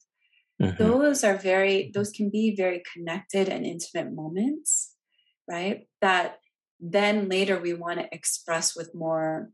Mm-hmm. 0.61 0.83
Those 0.83 1.25
are 1.25 1.37
very, 1.37 1.91
those 1.95 2.11
can 2.11 2.29
be 2.31 2.55
very 2.55 2.83
connected 2.93 3.49
and 3.49 3.65
intimate 3.65 4.13
moments, 4.13 4.93
right? 5.49 5.87
That 6.03 6.39
then 6.81 7.29
later 7.29 7.59
we 7.59 7.73
want 7.73 8.01
to 8.01 8.09
express 8.13 8.77
with 8.77 8.95
more 8.95 9.51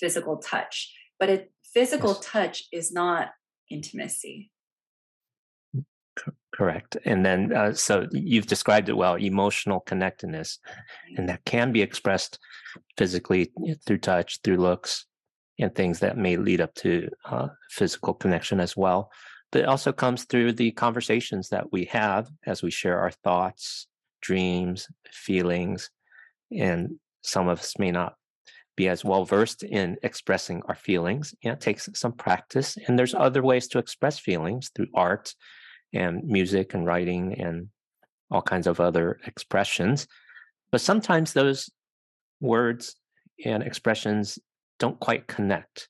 physical 0.00 0.38
touch. 0.38 0.92
But 1.20 1.30
a 1.30 1.46
physical 1.72 2.14
yes. 2.14 2.24
touch 2.24 2.62
is 2.72 2.90
not 2.90 3.28
intimacy 3.70 4.50
Correct. 6.54 6.96
And 7.04 7.26
then, 7.26 7.52
uh, 7.52 7.74
so 7.74 8.06
you've 8.12 8.46
described 8.46 8.88
it 8.88 8.96
well 8.96 9.16
emotional 9.16 9.80
connectedness, 9.80 10.60
and 11.16 11.28
that 11.28 11.44
can 11.44 11.72
be 11.72 11.82
expressed 11.82 12.38
physically 12.96 13.50
through 13.84 13.98
touch, 13.98 14.40
through 14.42 14.58
looks, 14.58 15.06
and 15.58 15.74
things 15.74 15.98
that 15.98 16.16
may 16.16 16.36
lead 16.36 16.60
up 16.60 16.72
to 16.76 17.08
uh, 17.24 17.48
physical 17.70 18.14
connection 18.14 18.60
as 18.60 18.76
well. 18.76 19.10
But 19.50 19.62
it 19.62 19.68
also 19.68 19.92
comes 19.92 20.24
through 20.24 20.52
the 20.52 20.70
conversations 20.70 21.48
that 21.48 21.72
we 21.72 21.86
have 21.86 22.28
as 22.46 22.62
we 22.62 22.70
share 22.70 23.00
our 23.00 23.10
thoughts, 23.10 23.88
dreams, 24.22 24.86
feelings. 25.10 25.90
And 26.56 27.00
some 27.22 27.48
of 27.48 27.58
us 27.58 27.78
may 27.80 27.90
not 27.90 28.14
be 28.76 28.88
as 28.88 29.04
well 29.04 29.24
versed 29.24 29.64
in 29.64 29.96
expressing 30.04 30.62
our 30.66 30.74
feelings. 30.76 31.34
And 31.42 31.52
it 31.52 31.60
takes 31.60 31.88
some 31.94 32.12
practice. 32.12 32.76
And 32.86 32.96
there's 32.96 33.14
other 33.14 33.42
ways 33.42 33.66
to 33.68 33.78
express 33.78 34.20
feelings 34.20 34.70
through 34.74 34.88
art 34.94 35.34
and 35.94 36.24
music 36.24 36.74
and 36.74 36.86
writing 36.86 37.40
and 37.40 37.68
all 38.30 38.42
kinds 38.42 38.66
of 38.66 38.80
other 38.80 39.20
expressions. 39.26 40.06
But 40.70 40.80
sometimes 40.80 41.32
those 41.32 41.70
words 42.40 42.96
and 43.44 43.62
expressions 43.62 44.38
don't 44.78 44.98
quite 44.98 45.26
connect, 45.26 45.88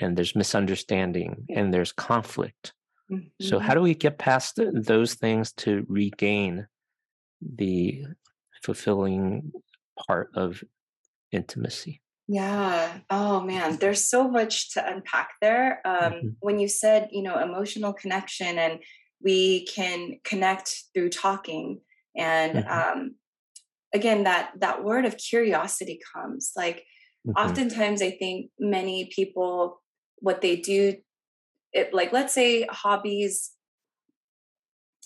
and 0.00 0.16
there's 0.16 0.34
misunderstanding 0.34 1.46
and 1.54 1.72
there's 1.72 1.92
conflict. 1.92 2.72
Mm-hmm. 3.10 3.46
So, 3.46 3.58
how 3.58 3.74
do 3.74 3.80
we 3.80 3.94
get 3.94 4.18
past 4.18 4.58
those 4.72 5.14
things 5.14 5.52
to 5.52 5.84
regain 5.88 6.66
the 7.42 8.04
fulfilling 8.62 9.52
part 10.06 10.30
of 10.34 10.62
intimacy? 11.32 12.00
Yeah. 12.28 12.98
Oh 13.10 13.40
man, 13.40 13.78
there's 13.78 14.06
so 14.06 14.28
much 14.28 14.74
to 14.74 14.86
unpack 14.86 15.30
there. 15.40 15.80
Um, 15.84 16.12
mm-hmm. 16.12 16.28
When 16.38 16.60
you 16.60 16.68
said, 16.68 17.08
you 17.10 17.22
know, 17.22 17.36
emotional 17.38 17.92
connection 17.92 18.56
and 18.56 18.78
we 19.22 19.66
can 19.66 20.18
connect 20.24 20.84
through 20.94 21.10
talking 21.10 21.80
and 22.16 22.56
mm-hmm. 22.56 22.98
um, 23.00 23.14
again 23.94 24.24
that 24.24 24.52
that 24.58 24.84
word 24.84 25.04
of 25.04 25.16
curiosity 25.16 26.00
comes 26.14 26.52
like 26.56 26.84
mm-hmm. 27.26 27.32
oftentimes 27.32 28.02
i 28.02 28.10
think 28.10 28.50
many 28.58 29.10
people 29.14 29.80
what 30.18 30.40
they 30.40 30.56
do 30.56 30.94
it 31.72 31.92
like 31.94 32.12
let's 32.12 32.32
say 32.32 32.66
hobbies 32.70 33.52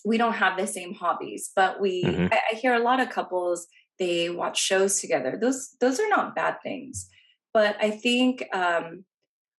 we 0.04 0.18
don't 0.18 0.34
have 0.34 0.58
the 0.58 0.66
same 0.66 0.94
hobbies 0.94 1.50
but 1.54 1.80
we 1.80 2.04
mm-hmm. 2.04 2.32
I, 2.32 2.40
I 2.52 2.56
hear 2.56 2.74
a 2.74 2.82
lot 2.82 3.00
of 3.00 3.10
couples 3.10 3.66
they 3.98 4.28
watch 4.30 4.60
shows 4.60 5.00
together 5.00 5.38
those 5.40 5.76
those 5.80 6.00
are 6.00 6.08
not 6.08 6.34
bad 6.34 6.56
things 6.62 7.08
but 7.52 7.76
i 7.80 7.90
think 7.90 8.44
um 8.52 9.04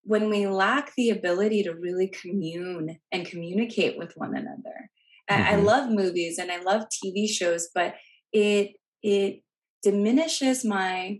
when 0.06 0.30
we 0.30 0.46
lack 0.46 0.94
the 0.96 1.10
ability 1.10 1.64
to 1.64 1.74
really 1.74 2.08
commune 2.08 3.00
and 3.12 3.26
communicate 3.26 3.98
with 3.98 4.14
one 4.16 4.36
another. 4.36 4.90
Mm-hmm. 5.30 5.44
I, 5.44 5.52
I 5.52 5.56
love 5.56 5.90
movies 5.90 6.38
and 6.38 6.52
I 6.52 6.62
love 6.62 6.84
TV 7.04 7.28
shows, 7.28 7.70
but 7.74 7.96
it 8.32 8.74
it 9.02 9.42
diminishes 9.84 10.64
my 10.64 11.20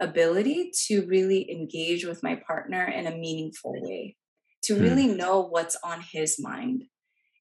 ability 0.00 0.70
to 0.86 1.06
really 1.06 1.50
engage 1.50 2.04
with 2.04 2.22
my 2.22 2.40
partner 2.46 2.84
in 2.84 3.06
a 3.06 3.16
meaningful 3.16 3.74
way, 3.82 4.16
to 4.62 4.74
mm. 4.74 4.82
really 4.82 5.06
know 5.06 5.40
what's 5.40 5.76
on 5.82 6.00
his 6.12 6.36
mind. 6.38 6.84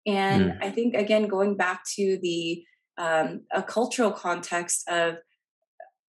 And 0.07 0.51
mm. 0.51 0.57
I 0.63 0.71
think 0.71 0.95
again, 0.95 1.27
going 1.27 1.57
back 1.57 1.81
to 1.95 2.19
the 2.21 2.63
um, 2.97 3.41
a 3.53 3.61
cultural 3.61 4.11
context 4.11 4.83
of 4.89 5.17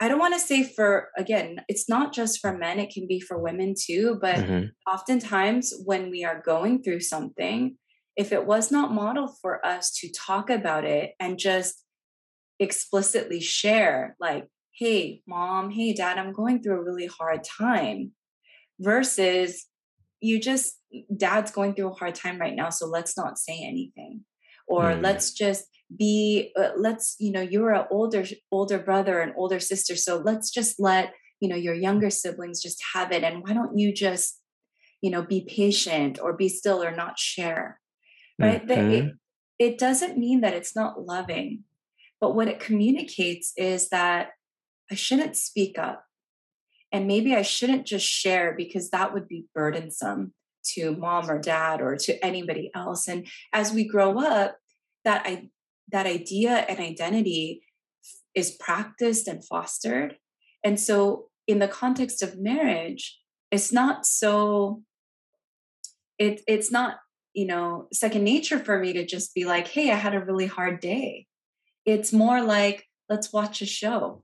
I 0.01 0.09
don't 0.09 0.21
want 0.21 0.35
to 0.35 0.41
say 0.41 0.63
for, 0.63 1.09
again, 1.17 1.61
it's 1.69 1.89
not 1.89 2.13
just 2.13 2.41
for 2.41 2.57
men, 2.57 2.79
it 2.79 2.91
can 2.91 3.07
be 3.09 3.21
for 3.21 3.37
women 3.37 3.75
too. 3.79 4.19
But 4.21 4.37
mm-hmm. 4.37 4.67
oftentimes 4.91 5.75
when 5.85 6.11
we 6.11 6.25
are 6.25 6.41
going 6.41 6.83
through 6.83 7.01
something, 7.01 7.77
if 8.17 8.33
it 8.33 8.47
was 8.47 8.71
not 8.71 8.93
modeled 8.93 9.39
for 9.41 9.65
us 9.65 9.91
to 10.01 10.11
talk 10.13 10.51
about 10.51 10.85
it 10.85 11.15
and 11.19 11.39
just 11.39 11.85
explicitly 12.61 13.41
share, 13.41 14.17
like, 14.21 14.47
hey, 14.73 15.23
mom, 15.27 15.71
hey, 15.71 15.93
dad, 15.93 16.19
I'm 16.19 16.33
going 16.33 16.63
through 16.63 16.81
a 16.81 16.85
really 16.85 17.07
hard 17.07 17.43
time, 17.43 18.13
versus 18.81 19.67
you 20.21 20.41
just, 20.41 20.81
dad's 21.17 21.51
going 21.51 21.75
through 21.75 21.91
a 21.91 21.95
hard 21.95 22.15
time 22.15 22.39
right 22.39 22.55
now, 22.55 22.71
so 22.71 22.87
let's 22.87 23.17
not 23.17 23.39
say 23.39 23.65
anything. 23.65 24.25
Or 24.69 24.85
mm. 24.85 25.03
let's 25.03 25.33
just 25.33 25.65
be 25.97 26.53
uh, 26.59 26.71
let's 26.77 27.17
you 27.19 27.33
know 27.33 27.41
you're 27.41 27.73
an 27.73 27.87
older 27.91 28.25
older 28.53 28.79
brother 28.79 29.21
and 29.21 29.33
older 29.37 29.59
sister 29.59 29.97
so 29.97 30.19
let's 30.19 30.51
just 30.51 30.79
let 30.79 31.15
you 31.41 31.49
know 31.49 31.57
your 31.57 31.75
younger 31.75 32.11
siblings 32.11 32.63
just 32.63 32.83
have 32.95 33.11
it 33.11 33.23
and 33.25 33.43
why 33.43 33.55
don't 33.55 33.79
you 33.79 33.93
just 33.93 34.41
you 35.01 35.11
know 35.11 35.23
be 35.23 35.47
patient 35.49 36.19
or 36.21 36.35
be 36.35 36.49
still 36.49 36.83
or 36.83 36.95
not 36.95 37.19
share 37.19 37.81
right? 38.39 38.67
That 38.69 38.79
it, 38.79 39.15
it 39.59 39.79
doesn't 39.79 40.19
mean 40.19 40.43
that 40.43 40.55
it's 40.55 40.77
not 40.77 41.07
loving 41.07 41.65
but 42.21 42.35
what 42.35 42.49
it 42.49 42.61
communicates 42.61 43.53
is 43.57 43.89
that 43.89 44.31
i 44.93 44.95
shouldn't 44.95 45.37
speak 45.37 45.79
up 45.79 46.05
and 46.93 47.07
maybe 47.07 47.35
i 47.35 47.43
shouldn't 47.43 47.87
just 47.87 48.07
share 48.07 48.55
because 48.55 48.91
that 48.91 49.15
would 49.15 49.27
be 49.27 49.47
burdensome 49.55 50.35
to 50.65 50.95
mom 50.95 51.31
or 51.31 51.39
dad 51.39 51.81
or 51.81 51.97
to 51.97 52.23
anybody 52.23 52.71
else 52.75 53.09
and 53.09 53.27
as 53.55 53.73
we 53.73 53.89
grow 53.89 54.19
up 54.21 54.57
that 55.05 55.23
i 55.25 55.49
that 55.91 56.07
idea 56.07 56.67
and 56.69 56.79
identity 56.79 57.63
is 58.35 58.53
practiced 58.53 59.27
and 59.27 59.45
fostered. 59.45 60.17
And 60.63 60.79
so 60.79 61.29
in 61.47 61.59
the 61.59 61.69
context 61.69 62.23
of 62.23 62.39
marriage 62.39 63.19
it's 63.51 63.73
not 63.73 64.07
so 64.07 64.83
it, 66.19 66.43
it's 66.47 66.71
not 66.71 66.99
you 67.35 67.47
know 67.47 67.89
second 67.93 68.25
nature 68.25 68.59
for 68.59 68.79
me 68.79 68.93
to 68.93 69.05
just 69.05 69.35
be 69.35 69.45
like 69.45 69.69
hey 69.69 69.91
i 69.91 69.95
had 69.95 70.15
a 70.15 70.25
really 70.25 70.47
hard 70.47 70.81
day. 70.81 71.27
It's 71.85 72.13
more 72.13 72.43
like 72.43 72.85
let's 73.09 73.33
watch 73.33 73.63
a 73.63 73.67
show 73.67 74.23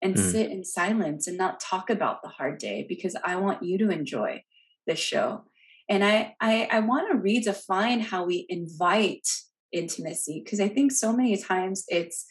and 0.00 0.14
mm. 0.14 0.30
sit 0.30 0.50
in 0.50 0.64
silence 0.64 1.26
and 1.26 1.36
not 1.36 1.58
talk 1.58 1.90
about 1.90 2.22
the 2.22 2.28
hard 2.28 2.58
day 2.58 2.86
because 2.88 3.16
i 3.24 3.36
want 3.36 3.62
you 3.62 3.78
to 3.78 3.90
enjoy 3.90 4.42
the 4.86 4.94
show. 4.94 5.44
And 5.88 6.04
i 6.04 6.36
i, 6.40 6.68
I 6.70 6.80
want 6.80 7.10
to 7.10 7.18
redefine 7.18 8.00
how 8.00 8.24
we 8.24 8.46
invite 8.48 9.28
intimacy 9.72 10.40
because 10.44 10.60
i 10.60 10.68
think 10.68 10.92
so 10.92 11.12
many 11.12 11.36
times 11.36 11.84
it's 11.88 12.26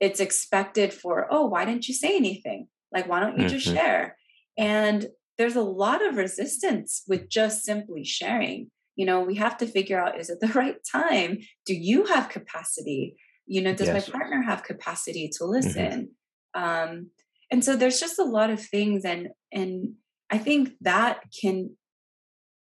it's 0.00 0.20
expected 0.20 0.92
for 0.92 1.26
oh 1.30 1.46
why 1.46 1.64
didn't 1.64 1.86
you 1.86 1.94
say 1.94 2.16
anything 2.16 2.66
like 2.92 3.08
why 3.08 3.20
don't 3.20 3.38
you 3.38 3.44
mm-hmm. 3.44 3.56
just 3.56 3.66
share 3.66 4.16
and 4.58 5.06
there's 5.38 5.56
a 5.56 5.62
lot 5.62 6.04
of 6.04 6.16
resistance 6.16 7.02
with 7.06 7.28
just 7.28 7.62
simply 7.62 8.04
sharing 8.04 8.70
you 8.96 9.06
know 9.06 9.20
we 9.20 9.34
have 9.36 9.56
to 9.56 9.66
figure 9.66 10.02
out 10.02 10.18
is 10.18 10.30
it 10.30 10.40
the 10.40 10.48
right 10.54 10.76
time 10.90 11.38
do 11.66 11.74
you 11.74 12.04
have 12.06 12.28
capacity 12.28 13.16
you 13.46 13.60
know 13.60 13.74
does 13.74 13.88
yes. 13.88 14.08
my 14.08 14.18
partner 14.18 14.42
have 14.42 14.62
capacity 14.62 15.28
to 15.28 15.44
mm-hmm. 15.44 15.52
listen 15.52 16.08
mm-hmm. 16.56 16.62
um 16.62 17.10
and 17.50 17.64
so 17.64 17.76
there's 17.76 18.00
just 18.00 18.18
a 18.18 18.24
lot 18.24 18.50
of 18.50 18.60
things 18.60 19.04
and 19.04 19.28
and 19.52 19.94
i 20.30 20.38
think 20.38 20.70
that 20.80 21.20
can 21.40 21.76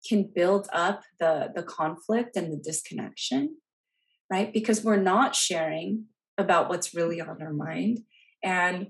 can 0.07 0.29
build 0.33 0.67
up 0.73 1.01
the 1.19 1.51
the 1.55 1.63
conflict 1.63 2.35
and 2.35 2.51
the 2.51 2.57
disconnection 2.57 3.55
right? 4.31 4.51
Because 4.53 4.83
we're 4.83 4.95
not 4.95 5.35
sharing 5.35 6.05
about 6.37 6.69
what's 6.69 6.95
really 6.95 7.19
on 7.19 7.41
our 7.41 7.53
mind. 7.53 7.99
And 8.41 8.87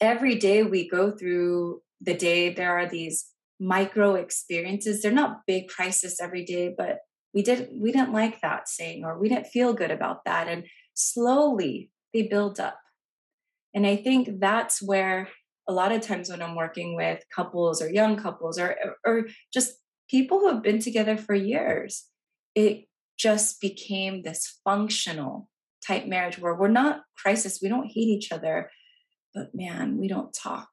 every 0.00 0.36
day 0.36 0.62
we 0.62 0.88
go 0.88 1.10
through 1.10 1.82
the 2.00 2.14
day 2.14 2.48
there 2.48 2.78
are 2.78 2.88
these 2.88 3.26
micro 3.58 4.14
experiences. 4.14 5.02
They're 5.02 5.12
not 5.12 5.42
big 5.46 5.68
crisis 5.68 6.20
every 6.20 6.44
day 6.44 6.74
but 6.76 7.00
we 7.34 7.42
didn't 7.42 7.78
we 7.78 7.92
didn't 7.92 8.12
like 8.12 8.40
that 8.40 8.68
saying 8.68 9.04
or 9.04 9.18
we 9.18 9.28
didn't 9.28 9.48
feel 9.48 9.74
good 9.74 9.90
about 9.90 10.24
that. 10.24 10.48
And 10.48 10.64
slowly 10.94 11.90
they 12.14 12.22
build 12.22 12.58
up. 12.58 12.78
And 13.74 13.86
i 13.86 13.96
think 13.96 14.40
that's 14.40 14.80
where 14.80 15.28
a 15.68 15.72
lot 15.72 15.92
of 15.92 16.00
times 16.00 16.28
when 16.28 16.42
i'm 16.42 16.56
working 16.56 16.96
with 16.96 17.22
couples 17.34 17.80
or 17.80 17.88
young 17.88 18.16
couples 18.16 18.58
or 18.58 18.76
or 19.06 19.28
just 19.52 19.74
people 20.08 20.40
who 20.40 20.48
have 20.48 20.62
been 20.62 20.80
together 20.80 21.16
for 21.16 21.34
years 21.34 22.06
it 22.56 22.86
just 23.20 23.60
became 23.60 24.22
this 24.22 24.60
functional 24.64 25.48
type 25.86 26.06
marriage 26.06 26.38
where 26.38 26.54
we're 26.54 26.68
not 26.68 27.00
crisis 27.16 27.60
we 27.62 27.68
don't 27.68 27.90
hate 27.92 28.08
each 28.08 28.32
other 28.32 28.70
but 29.34 29.48
man 29.54 29.98
we 29.98 30.08
don't 30.08 30.32
talk 30.32 30.68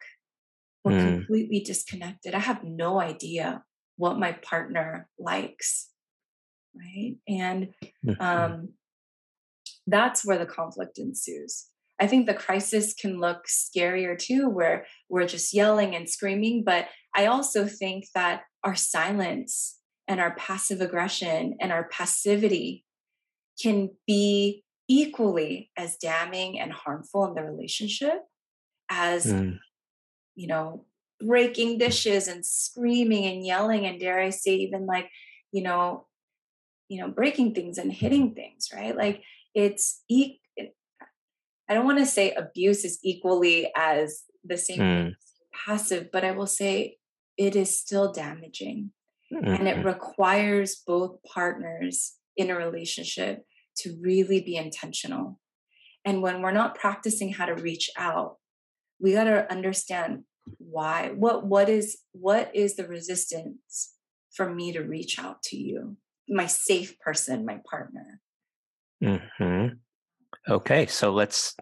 we're 0.88 1.00
mm. 1.00 1.18
completely 1.18 1.60
disconnected. 1.60 2.34
I 2.34 2.40
have 2.40 2.64
no 2.64 3.02
idea 3.02 3.62
what 3.98 4.20
my 4.20 4.32
partner 4.32 5.10
likes. 5.20 5.90
Right. 6.74 7.18
And 7.28 7.74
um, 8.20 8.70
that's 9.86 10.26
where 10.26 10.38
the 10.38 10.46
conflict 10.46 10.98
ensues. 10.98 11.66
I 12.00 12.08
think 12.08 12.26
the 12.26 12.34
crisis 12.34 12.94
can 12.94 13.20
look 13.20 13.48
scarier 13.48 14.18
too, 14.18 14.48
where 14.48 14.86
we're 15.10 15.28
just 15.28 15.54
yelling 15.54 15.94
and 15.94 16.10
screaming. 16.10 16.64
But 16.64 16.88
I 17.14 17.26
also 17.26 17.66
think 17.66 18.06
that 18.16 18.44
our 18.64 18.76
silence 18.76 19.77
and 20.08 20.20
our 20.20 20.36
passive 20.36 20.82
aggression 20.82 21.58
and 21.60 21.72
our 21.72 21.86
passivity 21.90 22.86
can 23.62 23.90
be 24.06 24.64
equally 24.88 25.72
as 25.78 25.98
damning 25.98 26.60
and 26.60 26.72
harmful 26.72 27.26
in 27.26 27.34
the 27.34 27.44
relationship 27.44 28.22
as 28.90 29.26
mm 29.26 29.58
you 30.38 30.48
know, 30.48 30.86
breaking 31.20 31.80
dishes 31.80 32.28
and 32.28 32.46
screaming 32.46 33.26
and 33.26 33.46
yelling 33.46 33.86
and 33.86 34.00
dare 34.00 34.20
I 34.20 34.30
say 34.30 34.56
even 34.58 34.86
like, 34.86 35.10
you 35.52 35.64
know, 35.64 36.06
you 36.88 37.02
know, 37.02 37.10
breaking 37.10 37.56
things 37.56 37.78
and 37.78 37.92
hitting 37.92 38.36
things, 38.36 38.70
right? 38.74 38.96
Like 38.96 39.24
it's 39.54 40.04
e- 40.08 40.40
I 41.70 41.74
don't 41.74 41.86
want 41.86 41.98
to 41.98 42.06
say 42.06 42.32
abuse 42.32 42.86
is 42.86 43.00
equally 43.04 43.70
as 43.76 44.24
the 44.46 44.58
same 44.58 44.80
mm. 44.80 45.16
passive, 45.54 46.12
but 46.14 46.24
I 46.24 46.32
will 46.32 46.48
say 46.48 46.98
it 47.36 47.58
is 47.58 47.78
still 47.78 48.14
damaging. 48.14 48.92
Mm-hmm. 49.34 49.48
And 49.48 49.68
it 49.68 49.78
mm-hmm. 49.78 49.88
requires 49.88 50.82
both 50.88 51.18
partners 51.24 52.14
in 52.36 52.50
a 52.50 52.56
relationship 52.56 53.44
to 53.80 53.98
really 54.02 54.42
be 54.42 54.56
intentional. 54.56 55.40
And 56.06 56.22
when 56.22 56.42
we're 56.42 56.52
not 56.52 56.76
practicing 56.76 57.34
how 57.34 57.46
to 57.46 57.56
reach 57.56 57.90
out, 57.98 58.38
we 59.00 59.14
got 59.14 59.26
to 59.26 59.52
understand 59.52 60.24
why 60.58 61.12
what 61.16 61.46
what 61.46 61.70
is 61.70 61.98
what 62.12 62.56
is 62.56 62.76
the 62.76 62.88
resistance 62.88 63.94
for 64.34 64.54
me 64.54 64.72
to 64.72 64.82
reach 64.82 65.20
out 65.20 65.42
to 65.44 65.58
you 65.58 65.98
my 66.30 66.46
safe 66.46 66.98
person 67.00 67.46
my 67.46 67.60
partner 67.70 68.22
hmm 69.02 69.68
okay 70.50 70.86
so 70.86 71.12
let's 71.12 71.56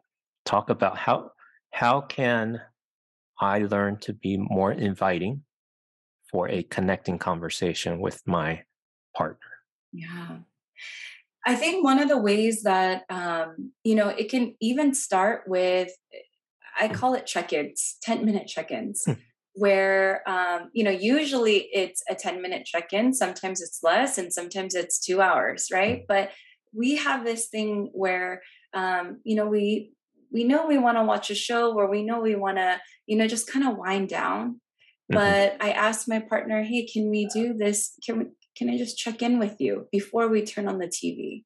talk 0.45 0.69
about 0.69 0.97
how 0.97 1.30
how 1.71 2.01
can 2.01 2.62
i 3.39 3.60
learn 3.60 3.97
to 3.97 4.13
be 4.13 4.38
more 4.38 4.71
inviting 4.71 5.41
for 6.36 6.50
a 6.50 6.63
connecting 6.63 7.17
conversation 7.17 8.00
with 8.00 8.21
my 8.26 8.62
partner 9.15 9.54
yeah 9.93 10.38
i 11.45 11.56
think 11.56 11.84
one 11.84 12.00
of 12.00 12.10
the 12.10 12.17
ways 12.17 12.63
that 12.63 13.04
um, 13.10 13.71
you 13.84 13.95
know 13.95 14.10
it 14.10 14.30
can 14.30 14.56
even 14.60 14.93
start 14.93 15.43
with 15.48 15.91
I 16.78 16.89
call 16.89 17.13
it 17.13 17.26
check-ins, 17.26 17.98
10 18.04 18.26
minute 18.26 18.48
check-ins. 18.48 19.06
Hmm. 19.06 19.13
Where 19.58 20.21
um, 20.28 20.69
you 20.74 20.84
know, 20.84 20.91
usually 20.91 21.69
it's 21.71 22.04
a 22.10 22.15
10 22.15 22.41
minute 22.41 22.65
check-in, 22.65 23.13
sometimes 23.13 23.62
it's 23.62 23.80
less, 23.82 24.17
and 24.17 24.34
sometimes 24.34 24.76
it's 24.76 25.00
two 25.00 25.21
hours, 25.21 25.69
right? 25.71 26.00
Hmm. 26.00 26.06
But 26.10 26.32
we 26.74 26.98
have 26.98 27.24
this 27.24 27.48
thing 27.48 27.89
where 27.93 28.41
um, 28.74 29.21
you 29.24 29.38
know, 29.38 29.48
we 29.48 29.93
we 30.30 30.43
know 30.43 30.67
we 30.67 30.78
want 30.78 30.98
to 30.98 31.06
watch 31.06 31.32
a 31.32 31.36
show 31.36 31.74
or 31.74 31.89
we 31.89 32.04
know 32.04 32.19
we 32.19 32.36
want 32.36 32.58
to, 32.58 32.82
you 33.06 33.15
know, 33.15 33.28
just 33.28 33.48
kind 33.48 33.65
of 33.65 33.78
wind 33.78 34.10
down. 34.10 34.60
Mm-hmm. 35.12 35.15
But 35.15 35.58
I 35.62 35.72
asked 35.72 36.08
my 36.08 36.20
partner, 36.20 36.63
hey, 36.63 36.86
can 36.86 37.10
we 37.10 37.28
do 37.28 37.54
this? 37.54 37.94
Can 38.06 38.20
we 38.20 38.26
can 38.58 38.70
I 38.70 38.78
just 38.78 38.98
check 38.98 39.22
in 39.22 39.38
with 39.38 39.58
you 39.60 39.88
before 39.91 40.30
we 40.30 40.44
turn 40.44 40.68
on 40.68 40.80
the 40.80 40.88
TV? 40.88 41.44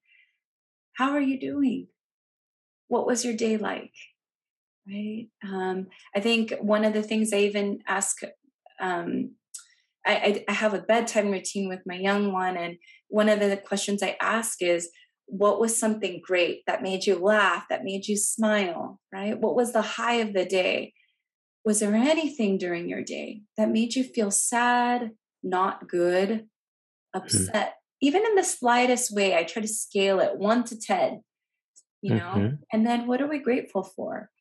How 0.94 1.12
are 1.12 1.22
you 1.22 1.40
doing? 1.40 1.88
What 2.88 3.08
was 3.08 3.26
your 3.26 3.36
day 3.36 3.58
like? 3.58 3.94
right 4.90 5.28
um, 5.44 5.88
i 6.16 6.20
think 6.20 6.54
one 6.60 6.86
of 6.86 6.94
the 6.94 7.04
things 7.04 7.34
i 7.34 7.38
even 7.38 7.80
ask 7.88 8.18
um, 8.82 9.32
I, 10.06 10.46
I, 10.48 10.54
have 10.54 10.74
a 10.74 10.82
bedtime 10.82 11.32
routine 11.32 11.68
with 11.68 11.82
my 11.86 11.96
young 11.96 12.32
one 12.32 12.56
and 12.56 12.78
one 13.10 13.30
of 13.30 13.40
the 13.40 13.58
questions 13.58 14.02
i 14.02 14.16
ask 14.22 14.62
is 14.62 14.90
what 15.26 15.60
was 15.60 15.78
something 15.78 16.22
great 16.24 16.62
that 16.66 16.82
made 16.82 17.06
you 17.06 17.16
laugh 17.16 17.66
that 17.70 17.84
made 17.84 18.08
you 18.08 18.18
smile 18.18 19.00
right 19.14 19.40
what 19.40 19.56
was 19.56 19.74
the 19.74 19.82
high 19.82 20.16
of 20.16 20.34
the 20.34 20.46
day 20.46 20.94
was 21.70 21.82
there 21.82 21.94
anything 21.94 22.58
during 22.58 22.90
your 22.90 23.04
day 23.04 23.44
that 23.56 23.70
made 23.70 23.94
you 23.94 24.04
feel 24.04 24.32
sad 24.32 25.12
not 25.44 25.88
good 25.88 26.30
mm-hmm. 26.30 27.20
upset 27.20 27.68
mm-hmm. 27.68 28.08
even 28.08 28.26
in 28.26 28.34
the 28.34 28.44
slightest 28.44 29.14
way 29.14 29.36
i 29.36 29.44
try 29.44 29.62
to 29.62 29.68
scale 29.68 30.20
it 30.20 30.40
1 30.40 30.64
to 30.64 30.80
10 30.80 31.22
you 32.02 32.16
know 32.16 32.34
mm-hmm. 32.36 32.56
and 32.74 32.88
then 32.88 33.06
what 33.06 33.22
are 33.22 33.28
we 33.28 33.38
grateful 33.38 33.84
for 33.84 34.32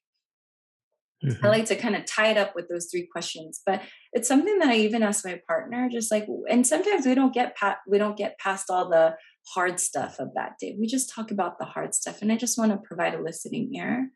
Mm-hmm. 1.24 1.44
I 1.44 1.48
like 1.48 1.64
to 1.66 1.74
kind 1.74 1.96
of 1.96 2.04
tie 2.04 2.28
it 2.28 2.36
up 2.36 2.54
with 2.54 2.68
those 2.68 2.86
three 2.90 3.08
questions, 3.10 3.60
but 3.66 3.82
it's 4.12 4.28
something 4.28 4.60
that 4.60 4.68
I 4.68 4.76
even 4.76 5.02
ask 5.02 5.24
my 5.24 5.40
partner, 5.48 5.88
just 5.90 6.12
like, 6.12 6.28
and 6.48 6.64
sometimes 6.64 7.06
we 7.06 7.16
don't 7.16 7.34
get 7.34 7.56
pa- 7.56 7.80
we 7.88 7.98
don't 7.98 8.16
get 8.16 8.38
past 8.38 8.70
all 8.70 8.88
the 8.88 9.16
hard 9.52 9.80
stuff 9.80 10.20
of 10.20 10.28
that 10.36 10.52
day. 10.60 10.76
We 10.78 10.86
just 10.86 11.12
talk 11.12 11.32
about 11.32 11.58
the 11.58 11.64
hard 11.64 11.92
stuff, 11.92 12.22
and 12.22 12.30
I 12.30 12.36
just 12.36 12.56
want 12.56 12.70
to 12.70 12.78
provide 12.86 13.14
a 13.14 13.20
listening 13.20 13.74
ear. 13.74 14.10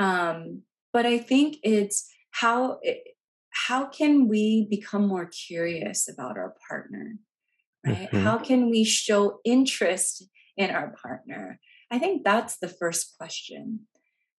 Um, 0.00 0.62
but 0.92 1.06
I 1.06 1.18
think 1.18 1.58
it's 1.62 2.10
how 2.40 2.78
it, 2.82 3.02
how 3.66 3.86
can 3.86 4.28
we 4.28 4.66
become 4.68 5.06
more 5.06 5.26
curious 5.26 6.08
about 6.08 6.36
our 6.36 6.54
partner, 6.68 7.16
right? 7.86 8.10
Mm-hmm. 8.10 8.24
How 8.24 8.38
can 8.38 8.70
we 8.70 8.84
show 8.84 9.40
interest 9.44 10.24
in 10.56 10.70
our 10.70 10.94
partner? 11.02 11.60
I 11.90 11.98
think 11.98 12.24
that's 12.24 12.58
the 12.58 12.68
first 12.68 13.16
question, 13.16 13.80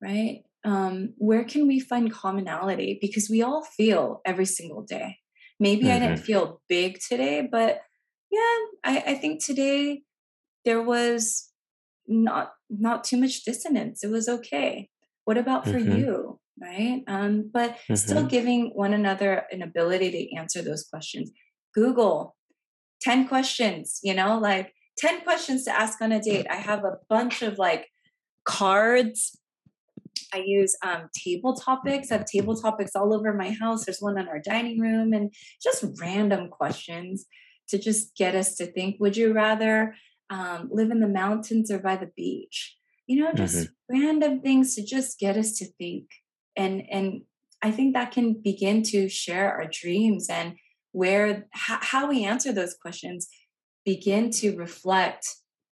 right? 0.01 0.43
um, 0.65 1.13
where 1.17 1.45
can 1.45 1.67
we 1.67 1.79
find 1.79 2.11
commonality? 2.11 2.97
Because 2.99 3.29
we 3.29 3.41
all 3.43 3.63
feel 3.63 4.21
every 4.25 4.45
single 4.45 4.81
day. 4.81 5.19
Maybe 5.59 5.83
mm-hmm. 5.83 5.91
I 5.91 5.99
didn't 5.99 6.15
mm-hmm. 6.15 6.25
feel 6.25 6.61
big 6.67 6.99
today, 6.99 7.47
but 7.49 7.81
yeah, 8.31 8.57
I, 8.83 9.03
I 9.07 9.13
think 9.13 9.43
today 9.43 10.01
there 10.65 10.81
was 10.81 11.49
not 12.07 12.53
not 12.69 13.03
too 13.03 13.17
much 13.17 13.43
dissonance. 13.43 14.03
It 14.03 14.09
was 14.09 14.27
okay. 14.27 14.89
What 15.23 15.37
about 15.37 15.65
for 15.65 15.79
mm-hmm. 15.79 15.97
you? 15.97 16.39
Right. 16.61 17.03
Um, 17.07 17.49
but 17.53 17.71
mm-hmm. 17.71 17.95
still 17.95 18.25
giving 18.25 18.71
one 18.73 18.93
another 18.93 19.43
an 19.51 19.61
ability 19.61 20.11
to 20.11 20.35
answer 20.37 20.61
those 20.61 20.87
questions. 20.87 21.31
Google 21.73 22.35
10 23.01 23.27
questions, 23.27 23.99
you 24.03 24.13
know, 24.13 24.39
like 24.39 24.73
10 24.97 25.21
questions 25.21 25.65
to 25.65 25.71
ask 25.71 26.01
on 26.01 26.11
a 26.11 26.21
date. 26.21 26.47
I 26.49 26.55
have 26.55 26.85
a 26.85 26.97
bunch 27.09 27.41
of 27.41 27.57
like 27.57 27.87
cards. 28.45 29.37
I 30.33 30.43
use 30.45 30.75
um, 30.81 31.09
table 31.13 31.55
topics. 31.55 32.11
I 32.11 32.17
have 32.17 32.25
table 32.25 32.55
topics 32.55 32.95
all 32.95 33.13
over 33.13 33.33
my 33.33 33.51
house. 33.51 33.85
There's 33.85 33.99
one 33.99 34.17
in 34.17 34.27
our 34.27 34.39
dining 34.39 34.79
room 34.79 35.13
and 35.13 35.33
just 35.61 35.85
random 35.99 36.49
questions 36.49 37.25
to 37.69 37.77
just 37.77 38.15
get 38.15 38.35
us 38.35 38.55
to 38.55 38.65
think 38.65 38.97
would 38.99 39.17
you 39.17 39.33
rather 39.33 39.95
um, 40.29 40.69
live 40.71 40.91
in 40.91 40.99
the 40.99 41.07
mountains 41.07 41.69
or 41.69 41.79
by 41.79 41.95
the 41.97 42.11
beach? 42.15 42.75
You 43.07 43.23
know, 43.23 43.33
just 43.33 43.67
mm-hmm. 43.67 44.01
random 44.01 44.41
things 44.41 44.75
to 44.75 44.83
just 44.83 45.19
get 45.19 45.37
us 45.37 45.57
to 45.57 45.65
think. 45.77 46.05
And 46.55 46.83
and 46.89 47.21
I 47.61 47.71
think 47.71 47.93
that 47.93 48.11
can 48.11 48.33
begin 48.33 48.83
to 48.83 49.09
share 49.09 49.51
our 49.53 49.65
dreams 49.65 50.27
and 50.29 50.55
where 50.91 51.47
how, 51.51 51.79
how 51.81 52.07
we 52.07 52.23
answer 52.23 52.53
those 52.53 52.75
questions 52.75 53.27
begin 53.85 54.31
to 54.31 54.55
reflect 54.55 55.27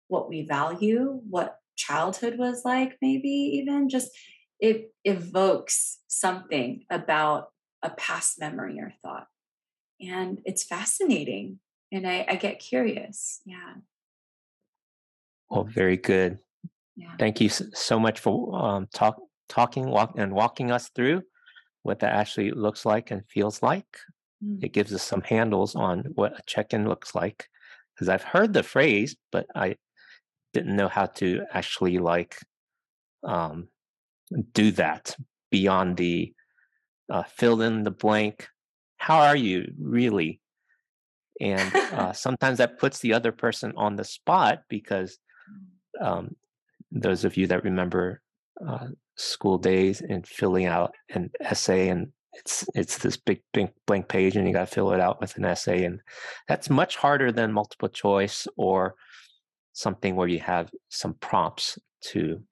what 0.08 0.28
we 0.28 0.46
value, 0.46 1.20
what 1.28 1.56
childhood 1.76 2.38
was 2.38 2.62
like, 2.64 2.96
maybe 3.00 3.28
even 3.28 3.88
just 3.88 4.10
it 4.60 4.92
evokes 5.04 5.98
something 6.06 6.84
about 6.90 7.48
a 7.82 7.90
past 7.90 8.38
memory 8.38 8.78
or 8.78 8.92
thought. 9.02 9.26
And 10.00 10.38
it's 10.44 10.64
fascinating. 10.64 11.58
And 11.90 12.06
I, 12.06 12.24
I 12.28 12.36
get 12.36 12.58
curious. 12.58 13.40
Yeah. 13.44 13.74
Well, 15.50 15.64
very 15.64 15.96
good. 15.96 16.38
Yeah. 16.96 17.16
Thank 17.18 17.40
you 17.40 17.48
so 17.48 17.98
much 17.98 18.20
for 18.20 18.54
um, 18.54 18.88
talk, 18.94 19.20
talking 19.52 19.86
walk, 19.86 20.14
and 20.16 20.32
walking 20.32 20.72
us 20.72 20.88
through 20.94 21.22
what 21.82 21.98
that 22.00 22.14
actually 22.14 22.50
looks 22.50 22.86
like 22.86 23.10
and 23.10 23.22
feels 23.28 23.62
like. 23.62 23.98
Mm. 24.42 24.64
It 24.64 24.72
gives 24.72 24.94
us 24.94 25.02
some 25.02 25.20
handles 25.20 25.74
on 25.74 26.04
what 26.14 26.32
a 26.32 26.42
check 26.46 26.72
in 26.72 26.88
looks 26.88 27.14
like. 27.14 27.48
Because 27.94 28.08
I've 28.08 28.22
heard 28.22 28.54
the 28.54 28.62
phrase, 28.62 29.14
but 29.30 29.46
I 29.54 29.76
didn't 30.54 30.74
know 30.74 30.88
how 30.88 31.06
to 31.06 31.42
actually 31.52 31.98
like 31.98 32.38
um, 33.22 33.68
do 34.54 34.70
that 34.72 35.14
beyond 35.50 35.98
the 35.98 36.32
uh, 37.10 37.24
fill 37.24 37.60
in 37.60 37.82
the 37.82 37.90
blank. 37.90 38.48
How 38.96 39.18
are 39.18 39.36
you 39.36 39.70
really? 39.78 40.40
And 41.40 41.74
uh, 41.92 42.12
sometimes 42.26 42.58
that 42.58 42.78
puts 42.78 43.00
the 43.00 43.12
other 43.12 43.32
person 43.32 43.74
on 43.76 43.96
the 43.96 44.04
spot 44.04 44.62
because 44.70 45.18
um, 46.00 46.36
those 46.90 47.24
of 47.24 47.36
you 47.36 47.46
that 47.48 47.64
remember 47.64 48.22
uh, 48.66 48.88
school 49.16 49.58
days 49.58 50.00
and 50.00 50.26
filling 50.26 50.66
out 50.66 50.94
an 51.14 51.30
essay 51.40 51.88
and 51.88 52.12
it's 52.34 52.64
it's 52.74 52.98
this 52.98 53.16
big, 53.16 53.42
big 53.52 53.68
blank 53.86 54.08
page 54.08 54.36
and 54.36 54.46
you 54.46 54.54
got 54.54 54.66
to 54.66 54.74
fill 54.74 54.92
it 54.92 55.00
out 55.00 55.20
with 55.20 55.36
an 55.36 55.44
essay 55.44 55.84
and 55.84 56.00
that's 56.48 56.70
much 56.70 56.96
harder 56.96 57.30
than 57.30 57.52
multiple 57.52 57.88
choice 57.88 58.48
or 58.56 58.94
something 59.74 60.16
where 60.16 60.28
you 60.28 60.40
have 60.40 60.70
some 60.88 61.14
prompts 61.14 61.78
to 62.00 62.42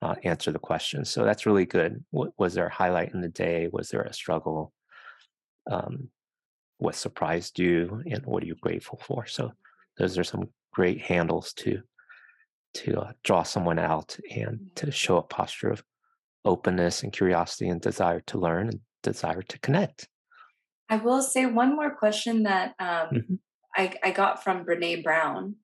uh, 0.00 0.14
answer 0.24 0.50
the 0.50 0.58
question. 0.58 1.04
So 1.04 1.24
that's 1.24 1.44
really 1.44 1.66
good. 1.66 2.02
What, 2.10 2.30
was 2.38 2.54
there 2.54 2.66
a 2.66 2.72
highlight 2.72 3.12
in 3.12 3.20
the 3.20 3.28
day? 3.28 3.68
Was 3.70 3.88
there 3.88 4.02
a 4.02 4.12
struggle 4.12 4.72
um, 5.70 6.08
what 6.78 6.94
surprised 6.94 7.58
you 7.58 8.02
and 8.10 8.24
what 8.24 8.42
are 8.42 8.46
you 8.46 8.54
grateful 8.60 9.00
for? 9.04 9.26
So 9.26 9.52
those 9.98 10.16
are 10.16 10.24
some 10.24 10.48
great 10.72 11.00
handles 11.00 11.52
to 11.54 11.82
to 12.78 13.00
uh, 13.00 13.12
draw 13.24 13.42
someone 13.42 13.78
out 13.78 14.18
and 14.30 14.70
to 14.76 14.86
mm-hmm. 14.86 14.90
show 14.90 15.18
a 15.18 15.22
posture 15.22 15.70
of 15.70 15.82
openness 16.44 17.02
and 17.02 17.12
curiosity 17.12 17.68
and 17.68 17.80
desire 17.80 18.20
to 18.20 18.38
learn 18.38 18.68
and 18.68 18.80
desire 19.02 19.42
to 19.42 19.58
connect. 19.60 20.08
I 20.88 20.96
will 20.96 21.22
say 21.22 21.46
one 21.46 21.76
more 21.76 21.94
question 21.94 22.44
that 22.44 22.74
um, 22.78 23.08
mm-hmm. 23.12 23.34
I, 23.76 23.94
I, 24.02 24.10
got 24.10 24.42
from 24.42 24.64
Brene 24.64 25.04
Brown 25.04 25.50
mm. 25.50 25.54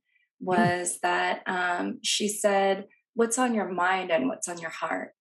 was 0.41 0.97
mm 0.97 1.01
that 1.03 1.43
um, 1.47 1.99
she 2.03 2.29
said, 2.29 2.85
What's 3.15 3.39
on 3.39 3.55
your 3.55 3.69
mind 3.69 4.11
and 4.11 4.29
what's 4.29 4.49
on 4.49 4.59
your 4.59 4.71
heart? 4.71 5.13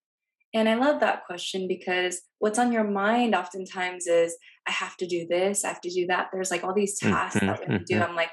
And 0.52 0.68
I 0.68 0.74
love 0.74 1.00
that 1.00 1.24
question 1.26 1.68
because 1.68 2.20
what's 2.38 2.58
on 2.58 2.72
your 2.72 2.84
mind 2.84 3.34
oftentimes 3.34 4.06
is, 4.06 4.36
I 4.66 4.72
have 4.72 4.96
to 4.96 5.06
do 5.06 5.26
this, 5.28 5.64
I 5.64 5.68
have 5.68 5.80
to 5.82 5.90
do 5.90 6.06
that. 6.06 6.28
There's 6.32 6.50
like 6.50 6.64
all 6.64 6.74
these 6.74 6.98
tasks 6.98 7.36
mm-hmm. 7.36 7.46
that 7.46 7.60
we 7.60 7.72
have 7.72 7.80
to 7.80 7.84
do. 7.84 8.00
Mm-hmm. 8.00 8.10
I'm 8.10 8.16
like 8.16 8.30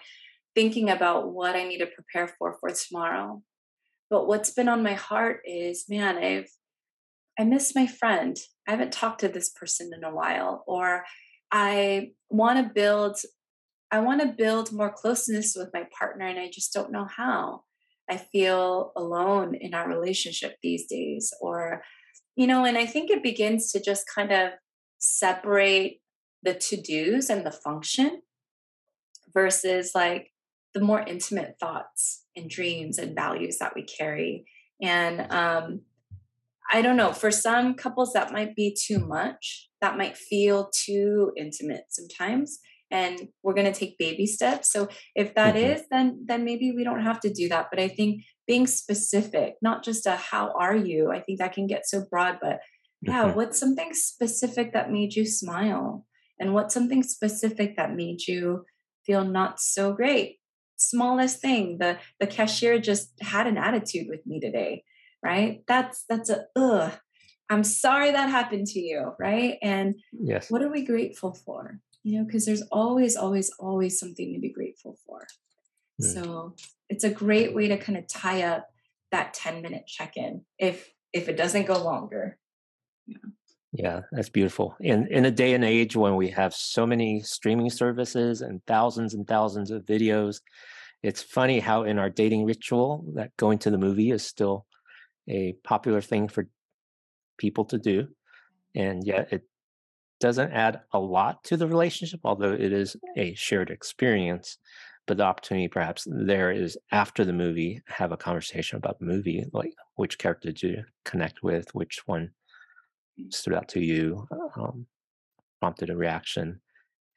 thinking 0.55 0.89
about 0.89 1.31
what 1.31 1.55
I 1.55 1.63
need 1.63 1.79
to 1.79 1.87
prepare 1.87 2.33
for 2.37 2.57
for 2.59 2.69
tomorrow. 2.71 3.41
But 4.11 4.27
what's 4.27 4.51
been 4.51 4.67
on 4.67 4.83
my 4.83 4.93
heart 4.93 5.39
is, 5.45 5.85
man, 5.89 6.17
I've 6.17 6.51
I 7.39 7.45
miss 7.45 7.73
my 7.73 7.87
friend. 7.87 8.37
I 8.67 8.71
haven't 8.71 8.91
talked 8.91 9.21
to 9.21 9.29
this 9.29 9.49
person 9.49 9.91
in 9.95 10.03
a 10.03 10.13
while, 10.13 10.63
or 10.67 11.05
I 11.51 12.11
want 12.29 12.59
to 12.59 12.73
build 12.73 13.17
I 13.89 13.99
want 13.99 14.21
to 14.21 14.27
build 14.27 14.71
more 14.71 14.91
closeness 14.91 15.53
with 15.57 15.69
my 15.73 15.85
partner 15.97 16.25
and 16.25 16.39
I 16.39 16.49
just 16.49 16.73
don't 16.73 16.91
know 16.91 17.05
how. 17.05 17.63
I 18.09 18.17
feel 18.17 18.91
alone 18.97 19.55
in 19.55 19.73
our 19.73 19.87
relationship 19.87 20.57
these 20.61 20.85
days 20.87 21.33
or 21.41 21.81
you 22.35 22.47
know 22.47 22.65
and 22.65 22.77
I 22.77 22.85
think 22.85 23.09
it 23.09 23.23
begins 23.23 23.71
to 23.71 23.81
just 23.81 24.05
kind 24.13 24.31
of 24.31 24.51
separate 24.99 26.01
the 26.43 26.53
to-dos 26.53 27.29
and 27.29 27.45
the 27.45 27.51
function 27.51 28.21
versus 29.33 29.91
like 29.95 30.31
the 30.73 30.81
more 30.81 31.01
intimate 31.01 31.55
thoughts 31.59 32.25
and 32.35 32.49
dreams 32.49 32.97
and 32.97 33.15
values 33.15 33.57
that 33.59 33.73
we 33.75 33.83
carry 33.83 34.45
and 34.81 35.31
um 35.31 35.81
I 36.73 36.81
don't 36.81 36.95
know, 36.95 37.11
for 37.11 37.31
some 37.31 37.73
couples 37.73 38.13
that 38.13 38.31
might 38.31 38.55
be 38.55 38.75
too 38.79 38.99
much. 38.99 39.69
That 39.81 39.97
might 39.97 40.15
feel 40.15 40.71
too 40.73 41.33
intimate 41.35 41.85
sometimes. 41.89 42.59
And 42.89 43.27
we're 43.43 43.53
going 43.53 43.71
to 43.71 43.77
take 43.77 43.97
baby 43.97 44.25
steps. 44.25 44.71
So 44.71 44.87
if 45.13 45.35
that 45.35 45.55
mm-hmm. 45.55 45.71
is, 45.73 45.83
then 45.91 46.23
then 46.25 46.45
maybe 46.45 46.71
we 46.71 46.83
don't 46.83 47.03
have 47.03 47.19
to 47.21 47.33
do 47.33 47.49
that. 47.49 47.67
But 47.71 47.79
I 47.79 47.89
think 47.89 48.23
being 48.47 48.67
specific, 48.67 49.55
not 49.61 49.83
just 49.83 50.05
a 50.05 50.15
how 50.15 50.53
are 50.57 50.75
you, 50.75 51.11
I 51.11 51.19
think 51.21 51.39
that 51.39 51.53
can 51.53 51.67
get 51.67 51.87
so 51.87 52.05
broad, 52.09 52.37
but 52.41 52.59
yeah, 53.01 53.25
mm-hmm. 53.25 53.37
what's 53.37 53.59
something 53.59 53.93
specific 53.93 54.73
that 54.73 54.91
made 54.91 55.13
you 55.15 55.25
smile? 55.25 56.05
And 56.39 56.53
what's 56.53 56.73
something 56.73 57.03
specific 57.03 57.75
that 57.77 57.95
made 57.95 58.27
you 58.27 58.65
feel 59.05 59.23
not 59.23 59.59
so 59.59 59.93
great? 59.93 60.37
Smallest 60.89 61.41
thing, 61.41 61.77
the 61.77 61.97
the 62.19 62.27
cashier 62.27 62.79
just 62.79 63.11
had 63.21 63.47
an 63.47 63.57
attitude 63.57 64.07
with 64.09 64.25
me 64.25 64.39
today 64.39 64.83
right? 65.23 65.63
That's 65.67 66.03
that's 66.09 66.29
a 66.29 66.45
ugh. 66.55 66.93
I'm 67.49 67.63
sorry 67.63 68.11
that 68.11 68.29
happened 68.29 68.67
to 68.67 68.79
you, 68.79 69.13
right? 69.19 69.57
And 69.61 69.95
yes. 70.13 70.49
what 70.49 70.61
are 70.61 70.71
we 70.71 70.85
grateful 70.85 71.33
for? 71.33 71.79
You 72.01 72.19
know, 72.19 72.25
because 72.25 72.45
there's 72.45 72.61
always, 72.71 73.17
always, 73.17 73.51
always 73.59 73.99
something 73.99 74.33
to 74.33 74.39
be 74.39 74.53
grateful 74.53 74.97
for. 75.05 75.27
Mm. 76.01 76.13
So 76.13 76.55
it's 76.87 77.03
a 77.03 77.09
great 77.09 77.53
way 77.53 77.67
to 77.67 77.77
kind 77.77 77.97
of 77.97 78.07
tie 78.07 78.43
up 78.43 78.69
that 79.11 79.33
10 79.33 79.61
minute 79.61 79.85
check-in 79.85 80.45
if 80.57 80.91
if 81.13 81.27
it 81.27 81.35
doesn't 81.35 81.67
go 81.67 81.83
longer. 81.83 82.37
Yeah. 83.05 83.17
Yeah, 83.73 84.01
that's 84.11 84.29
beautiful. 84.29 84.75
In 84.81 85.07
in 85.07 85.25
a 85.25 85.31
day 85.31 85.53
and 85.53 85.63
age 85.63 85.95
when 85.95 86.15
we 86.17 86.29
have 86.29 86.53
so 86.53 86.85
many 86.85 87.21
streaming 87.21 87.69
services 87.69 88.41
and 88.41 88.61
thousands 88.65 89.13
and 89.13 89.25
thousands 89.25 89.71
of 89.71 89.85
videos, 89.85 90.41
it's 91.03 91.21
funny 91.23 91.59
how 91.59 91.83
in 91.83 91.99
our 91.99 92.09
dating 92.09 92.45
ritual 92.45 93.05
that 93.15 93.35
going 93.37 93.59
to 93.59 93.71
the 93.71 93.77
movie 93.77 94.11
is 94.11 94.23
still 94.25 94.65
a 95.29 95.53
popular 95.63 96.01
thing 96.01 96.27
for 96.29 96.47
people 97.37 97.65
to 97.65 97.77
do 97.79 98.07
and 98.75 99.05
yet 99.05 99.29
it 99.33 99.43
doesn't 100.19 100.51
add 100.53 100.81
a 100.93 100.99
lot 100.99 101.43
to 101.43 101.57
the 101.57 101.67
relationship 101.67 102.21
although 102.23 102.53
it 102.53 102.73
is 102.73 102.95
a 103.17 103.33
shared 103.35 103.69
experience 103.71 104.57
but 105.07 105.17
the 105.17 105.23
opportunity 105.23 105.67
perhaps 105.67 106.07
there 106.09 106.51
is 106.51 106.77
after 106.91 107.25
the 107.25 107.33
movie 107.33 107.81
have 107.87 108.11
a 108.11 108.17
conversation 108.17 108.77
about 108.77 108.99
the 108.99 109.05
movie 109.05 109.45
like 109.53 109.73
which 109.95 110.17
character 110.19 110.51
you 110.55 110.83
connect 111.05 111.43
with 111.43 111.73
which 111.75 112.01
one 112.07 112.31
stood 113.29 113.53
out 113.53 113.67
to 113.67 113.79
you 113.79 114.27
um, 114.55 114.85
prompted 115.59 115.89
a 115.89 115.95
reaction 115.95 116.59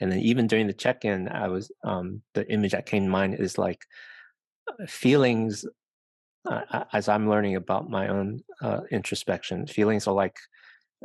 and 0.01 0.11
then 0.11 0.19
even 0.19 0.47
during 0.47 0.67
the 0.67 0.73
check-in 0.73 1.29
i 1.29 1.49
was 1.49 1.71
um, 1.85 2.23
the 2.35 2.51
image 2.53 2.73
that 2.73 2.87
came 2.87 3.05
to 3.05 3.11
mind 3.11 3.35
is 3.35 3.59
like 3.59 3.85
uh, 4.69 4.87
feelings 4.87 5.65
uh, 6.51 6.85
as 6.93 7.09
I'm 7.09 7.29
learning 7.29 7.57
about 7.57 7.89
my 7.89 8.09
own 8.09 8.41
uh, 8.61 8.81
introspection, 8.91 9.67
feelings 9.67 10.07
are 10.07 10.15
like 10.15 10.37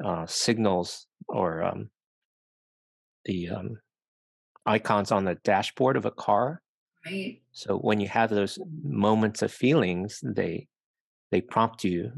uh, 0.03 0.25
signals 0.25 1.07
or 1.27 1.63
um, 1.63 1.89
the 3.25 3.49
um, 3.49 3.79
icons 4.65 5.11
on 5.11 5.25
the 5.25 5.35
dashboard 5.43 5.97
of 5.97 6.05
a 6.05 6.11
car. 6.11 6.61
Right. 7.05 7.41
So 7.51 7.77
when 7.77 7.99
you 7.99 8.07
have 8.09 8.29
those 8.29 8.59
moments 8.83 9.41
of 9.41 9.51
feelings, 9.51 10.19
they 10.23 10.67
they 11.31 11.41
prompt 11.41 11.83
you 11.83 12.11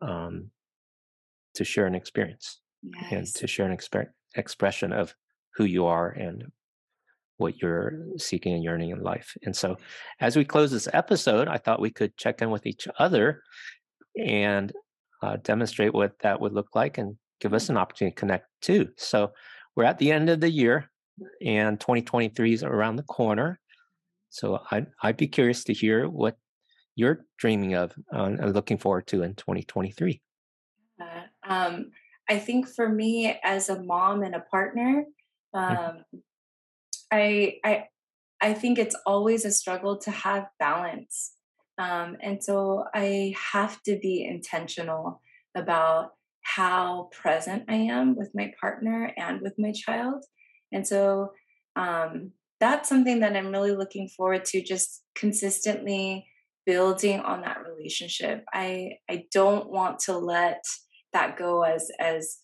um, 0.00 0.50
to 1.54 1.64
share 1.64 1.86
an 1.86 1.94
experience 1.94 2.60
yes. 2.82 3.12
and 3.12 3.26
to 3.26 3.46
share 3.46 3.70
an 3.70 3.76
exper- 3.76 4.08
expression 4.36 4.92
of 4.92 5.14
who 5.56 5.64
you 5.64 5.86
are 5.86 6.08
and 6.08 6.44
what 7.36 7.60
you're 7.60 8.06
seeking 8.16 8.54
and 8.54 8.62
yearning 8.62 8.90
in 8.90 9.02
life. 9.02 9.36
And 9.42 9.54
so, 9.54 9.76
as 10.20 10.36
we 10.36 10.44
close 10.44 10.70
this 10.70 10.88
episode, 10.92 11.48
I 11.48 11.58
thought 11.58 11.80
we 11.80 11.90
could 11.90 12.16
check 12.16 12.40
in 12.42 12.50
with 12.50 12.66
each 12.66 12.86
other 12.98 13.42
and 14.16 14.72
uh, 15.22 15.36
demonstrate 15.42 15.94
what 15.94 16.12
that 16.20 16.40
would 16.40 16.52
look 16.52 16.74
like 16.74 16.98
and 16.98 17.16
give 17.40 17.54
us 17.54 17.68
an 17.68 17.76
opportunity 17.76 18.14
to 18.14 18.20
connect 18.20 18.46
too. 18.60 18.88
So, 18.96 19.32
we're 19.76 19.84
at 19.84 19.98
the 19.98 20.12
end 20.12 20.30
of 20.30 20.40
the 20.40 20.50
year 20.50 20.90
and 21.44 21.78
2023 21.78 22.52
is 22.52 22.62
around 22.62 22.96
the 22.96 23.02
corner. 23.02 23.58
So, 24.30 24.60
I'd, 24.70 24.86
I'd 25.02 25.16
be 25.16 25.28
curious 25.28 25.64
to 25.64 25.74
hear 25.74 26.08
what 26.08 26.36
you're 26.94 27.24
dreaming 27.38 27.74
of 27.74 27.92
uh, 28.14 28.24
and 28.24 28.54
looking 28.54 28.78
forward 28.78 29.06
to 29.08 29.22
in 29.22 29.34
2023. 29.34 30.20
Um, 31.46 31.90
I 32.28 32.38
think 32.38 32.68
for 32.68 32.88
me, 32.88 33.38
as 33.42 33.68
a 33.68 33.82
mom 33.82 34.22
and 34.22 34.34
a 34.34 34.40
partner, 34.40 35.04
mm-hmm. 35.54 35.76
um, 35.76 36.22
I 37.12 37.56
I 37.64 37.84
I 38.40 38.54
think 38.54 38.78
it's 38.78 38.96
always 39.06 39.44
a 39.44 39.50
struggle 39.50 39.98
to 39.98 40.10
have 40.10 40.48
balance. 40.58 41.34
Um, 41.78 42.16
and 42.20 42.42
so 42.42 42.84
I 42.94 43.34
have 43.52 43.82
to 43.84 43.98
be 43.98 44.24
intentional 44.24 45.20
about 45.54 46.10
how 46.42 47.08
present 47.12 47.64
I 47.68 47.76
am 47.76 48.16
with 48.16 48.30
my 48.34 48.52
partner 48.60 49.12
and 49.16 49.40
with 49.40 49.54
my 49.58 49.72
child. 49.72 50.24
And 50.72 50.86
so 50.86 51.32
um, 51.76 52.32
that's 52.60 52.88
something 52.88 53.20
that 53.20 53.36
I'm 53.36 53.52
really 53.52 53.76
looking 53.76 54.08
forward 54.08 54.44
to 54.46 54.62
just 54.62 55.02
consistently 55.14 56.26
building 56.66 57.20
on 57.20 57.42
that 57.42 57.58
relationship. 57.66 58.44
I 58.52 58.98
I 59.08 59.24
don't 59.32 59.70
want 59.70 60.00
to 60.00 60.16
let 60.16 60.62
that 61.12 61.36
go 61.36 61.62
as 61.62 61.90
as 61.98 62.38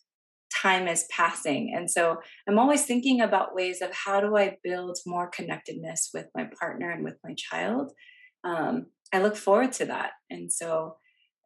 time 0.54 0.88
is 0.88 1.07
passing. 1.11 1.74
And 1.76 1.90
so 1.90 2.16
I'm 2.48 2.59
always 2.59 2.85
thinking 2.85 3.20
about 3.20 3.54
ways 3.54 3.83
of 3.83 3.92
how 3.92 4.20
do 4.20 4.37
I 4.37 4.57
build 4.64 4.98
more 5.07 5.28
connectedness 5.28 6.11
with 6.14 6.26
my 6.35 6.48
partner 6.59 6.90
and 6.90 7.04
with 7.04 7.16
my 7.22 7.35
child. 7.37 7.92
Um, 8.44 8.87
I 9.12 9.20
look 9.20 9.37
forward 9.37 9.72
to 9.72 9.87
that. 9.87 10.12
And 10.31 10.52
so 10.52 10.96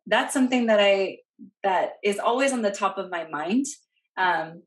that's 0.06 0.32
something 0.32 0.66
that 0.66 0.80
I 0.80 1.18
that 1.62 1.94
is 2.04 2.18
always 2.18 2.52
on 2.52 2.62
the 2.62 2.70
top 2.70 2.98
of 2.98 3.10
my 3.10 3.26
mind. 3.28 3.66
Um, 4.16 4.62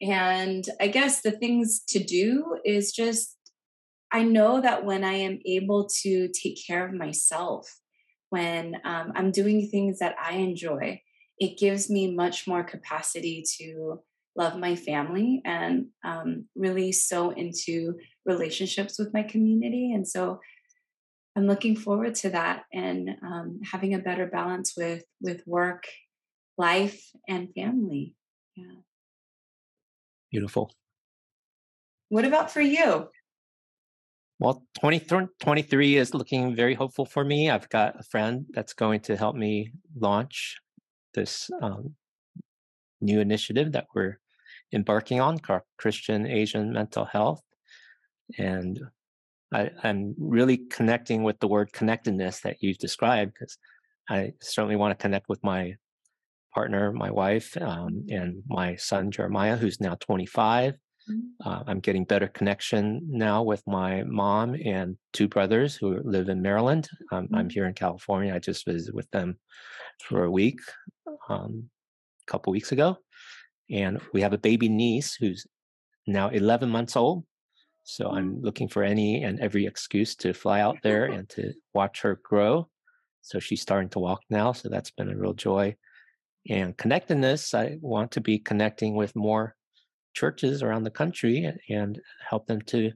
and 0.00 0.64
I 0.80 0.88
guess 0.88 1.22
the 1.22 1.32
things 1.32 1.80
to 1.88 2.02
do 2.02 2.58
is 2.64 2.92
just 2.92 3.36
I 4.10 4.22
know 4.22 4.60
that 4.60 4.84
when 4.84 5.04
I 5.04 5.14
am 5.14 5.38
able 5.44 5.88
to 6.02 6.28
take 6.28 6.58
care 6.66 6.86
of 6.86 6.94
myself, 6.94 7.68
when 8.30 8.76
um, 8.84 9.12
I'm 9.14 9.30
doing 9.30 9.68
things 9.68 9.98
that 9.98 10.14
I 10.22 10.34
enjoy, 10.34 11.02
it 11.38 11.58
gives 11.58 11.88
me 11.88 12.14
much 12.14 12.46
more 12.46 12.64
capacity 12.64 13.44
to 13.58 14.00
love 14.36 14.58
my 14.58 14.76
family 14.76 15.42
and 15.44 15.86
um, 16.04 16.46
really 16.54 16.92
so 16.92 17.30
into 17.30 17.94
relationships 18.24 18.98
with 18.98 19.12
my 19.12 19.22
community. 19.22 19.92
And 19.92 20.06
so 20.06 20.40
I'm 21.36 21.46
looking 21.46 21.76
forward 21.76 22.14
to 22.16 22.30
that 22.30 22.64
and 22.72 23.10
um, 23.22 23.60
having 23.64 23.94
a 23.94 23.98
better 23.98 24.26
balance 24.26 24.74
with 24.76 25.04
with 25.20 25.42
work, 25.46 25.84
life, 26.56 27.00
and 27.28 27.48
family. 27.54 28.14
Yeah. 28.56 28.80
Beautiful. 30.30 30.72
What 32.08 32.24
about 32.24 32.50
for 32.50 32.60
you? 32.60 33.08
Well, 34.40 34.64
2023 34.80 35.96
is 35.96 36.14
looking 36.14 36.54
very 36.54 36.74
hopeful 36.74 37.04
for 37.04 37.24
me. 37.24 37.50
I've 37.50 37.68
got 37.68 37.98
a 37.98 38.04
friend 38.04 38.46
that's 38.50 38.72
going 38.72 39.00
to 39.00 39.16
help 39.16 39.34
me 39.34 39.72
launch 39.96 40.58
this 41.18 41.50
um, 41.60 41.94
new 43.00 43.20
initiative 43.20 43.72
that 43.72 43.86
we're 43.94 44.18
embarking 44.72 45.20
on, 45.20 45.38
Christian 45.76 46.26
Asian 46.26 46.72
Mental 46.72 47.04
Health. 47.04 47.42
And 48.38 48.80
I, 49.52 49.70
am 49.82 50.14
really 50.18 50.58
connecting 50.58 51.22
with 51.22 51.40
the 51.40 51.48
word 51.48 51.72
connectedness 51.72 52.40
that 52.40 52.62
you 52.62 52.74
described 52.74 53.32
because 53.34 53.58
I 54.08 54.34
certainly 54.40 54.76
want 54.76 54.96
to 54.96 55.02
connect 55.02 55.28
with 55.28 55.42
my 55.42 55.74
partner, 56.54 56.92
my 56.92 57.10
wife, 57.10 57.56
um, 57.60 58.06
and 58.10 58.42
my 58.46 58.76
son 58.76 59.10
Jeremiah, 59.10 59.56
who's 59.56 59.80
now 59.80 59.96
25. 60.00 60.74
Uh, 61.44 61.62
I'm 61.66 61.80
getting 61.80 62.04
better 62.04 62.28
connection 62.28 63.00
now 63.08 63.42
with 63.42 63.62
my 63.66 64.02
mom 64.04 64.54
and 64.64 64.96
two 65.12 65.28
brothers 65.28 65.76
who 65.76 66.00
live 66.02 66.28
in 66.28 66.42
Maryland. 66.42 66.88
Um, 67.12 67.24
mm-hmm. 67.24 67.34
I'm 67.34 67.50
here 67.50 67.66
in 67.66 67.74
California. 67.74 68.34
I 68.34 68.38
just 68.38 68.66
visited 68.66 68.94
with 68.94 69.10
them 69.10 69.38
for 70.04 70.24
a 70.24 70.30
week 70.30 70.60
um, 71.28 71.68
a 72.26 72.30
couple 72.30 72.52
weeks 72.52 72.72
ago, 72.72 72.98
and 73.70 74.00
we 74.12 74.20
have 74.22 74.32
a 74.32 74.38
baby 74.38 74.68
niece 74.68 75.14
who's 75.14 75.46
now 76.06 76.28
11 76.28 76.68
months 76.68 76.96
old. 76.96 77.24
So 77.84 78.06
mm-hmm. 78.06 78.16
I'm 78.16 78.42
looking 78.42 78.68
for 78.68 78.82
any 78.82 79.22
and 79.22 79.40
every 79.40 79.66
excuse 79.66 80.14
to 80.16 80.32
fly 80.32 80.60
out 80.60 80.78
there 80.82 81.04
and 81.12 81.28
to 81.30 81.52
watch 81.74 82.00
her 82.02 82.20
grow. 82.22 82.68
So 83.22 83.38
she's 83.38 83.62
starting 83.62 83.90
to 83.90 83.98
walk 83.98 84.20
now. 84.30 84.52
So 84.52 84.68
that's 84.68 84.90
been 84.90 85.10
a 85.10 85.16
real 85.16 85.34
joy. 85.34 85.76
And 86.48 86.76
connectedness, 86.76 87.52
I 87.52 87.78
want 87.80 88.12
to 88.12 88.20
be 88.20 88.38
connecting 88.38 88.94
with 88.94 89.14
more 89.14 89.54
churches 90.14 90.62
around 90.62 90.84
the 90.84 90.90
country 90.90 91.50
and 91.68 92.00
help 92.28 92.46
them 92.46 92.60
to 92.62 92.92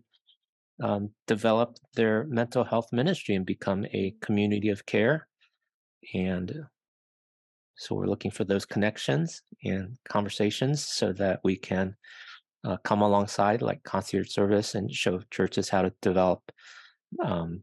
um, 0.82 1.10
develop 1.26 1.76
their 1.94 2.24
mental 2.24 2.64
health 2.64 2.88
ministry 2.92 3.34
and 3.34 3.46
become 3.46 3.84
a 3.92 4.14
community 4.20 4.70
of 4.70 4.84
care. 4.86 5.28
And 6.14 6.66
so 7.76 7.94
we're 7.94 8.06
looking 8.06 8.30
for 8.30 8.44
those 8.44 8.64
connections 8.64 9.42
and 9.64 9.96
conversations 10.08 10.84
so 10.84 11.12
that 11.14 11.40
we 11.44 11.56
can 11.56 11.96
uh, 12.64 12.76
come 12.84 13.02
alongside 13.02 13.62
like 13.62 13.82
concierge 13.82 14.30
service 14.30 14.74
and 14.74 14.92
show 14.92 15.20
churches 15.30 15.68
how 15.68 15.82
to 15.82 15.92
develop 16.00 16.40
um, 17.24 17.62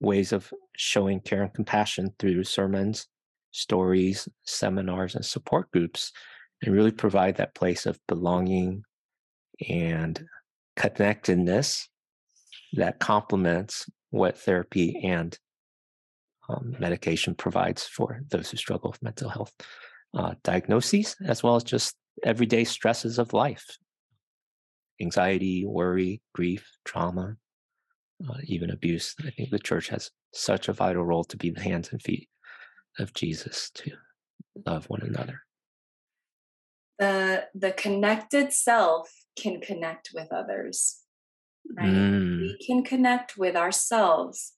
ways 0.00 0.32
of 0.32 0.52
showing 0.76 1.20
care 1.20 1.42
and 1.42 1.54
compassion 1.54 2.12
through 2.18 2.44
sermons, 2.44 3.06
stories, 3.52 4.28
seminars, 4.44 5.14
and 5.14 5.24
support 5.24 5.70
groups 5.70 6.12
and 6.64 6.74
really 6.74 6.90
provide 6.90 7.36
that 7.36 7.54
place 7.54 7.86
of 7.86 7.98
belonging 8.08 8.82
and 9.68 10.26
connectedness 10.76 11.88
that 12.72 12.98
complements 12.98 13.86
what 14.10 14.38
therapy 14.38 15.00
and 15.04 15.38
um, 16.48 16.74
medication 16.78 17.34
provides 17.34 17.84
for 17.84 18.20
those 18.30 18.50
who 18.50 18.56
struggle 18.56 18.90
with 18.90 19.02
mental 19.02 19.28
health 19.28 19.52
uh, 20.14 20.34
diagnoses, 20.42 21.16
as 21.24 21.42
well 21.42 21.56
as 21.56 21.64
just 21.64 21.96
everyday 22.22 22.64
stresses 22.64 23.18
of 23.18 23.32
life 23.32 23.64
anxiety, 25.00 25.64
worry, 25.66 26.22
grief, 26.34 26.70
trauma, 26.84 27.34
uh, 28.28 28.36
even 28.44 28.70
abuse. 28.70 29.16
I 29.26 29.30
think 29.30 29.50
the 29.50 29.58
church 29.58 29.88
has 29.88 30.08
such 30.32 30.68
a 30.68 30.72
vital 30.72 31.04
role 31.04 31.24
to 31.24 31.36
be 31.36 31.50
the 31.50 31.60
hands 31.60 31.90
and 31.90 32.00
feet 32.00 32.28
of 33.00 33.12
Jesus 33.12 33.70
to 33.74 33.90
love 34.64 34.88
one 34.88 35.02
another 35.02 35.40
the 36.98 37.46
the 37.54 37.72
connected 37.72 38.52
self 38.52 39.10
can 39.36 39.60
connect 39.60 40.10
with 40.14 40.32
others 40.32 41.00
right? 41.76 41.86
Mm. 41.86 42.40
we 42.40 42.58
can 42.64 42.84
connect 42.84 43.36
with 43.36 43.56
ourselves 43.56 44.54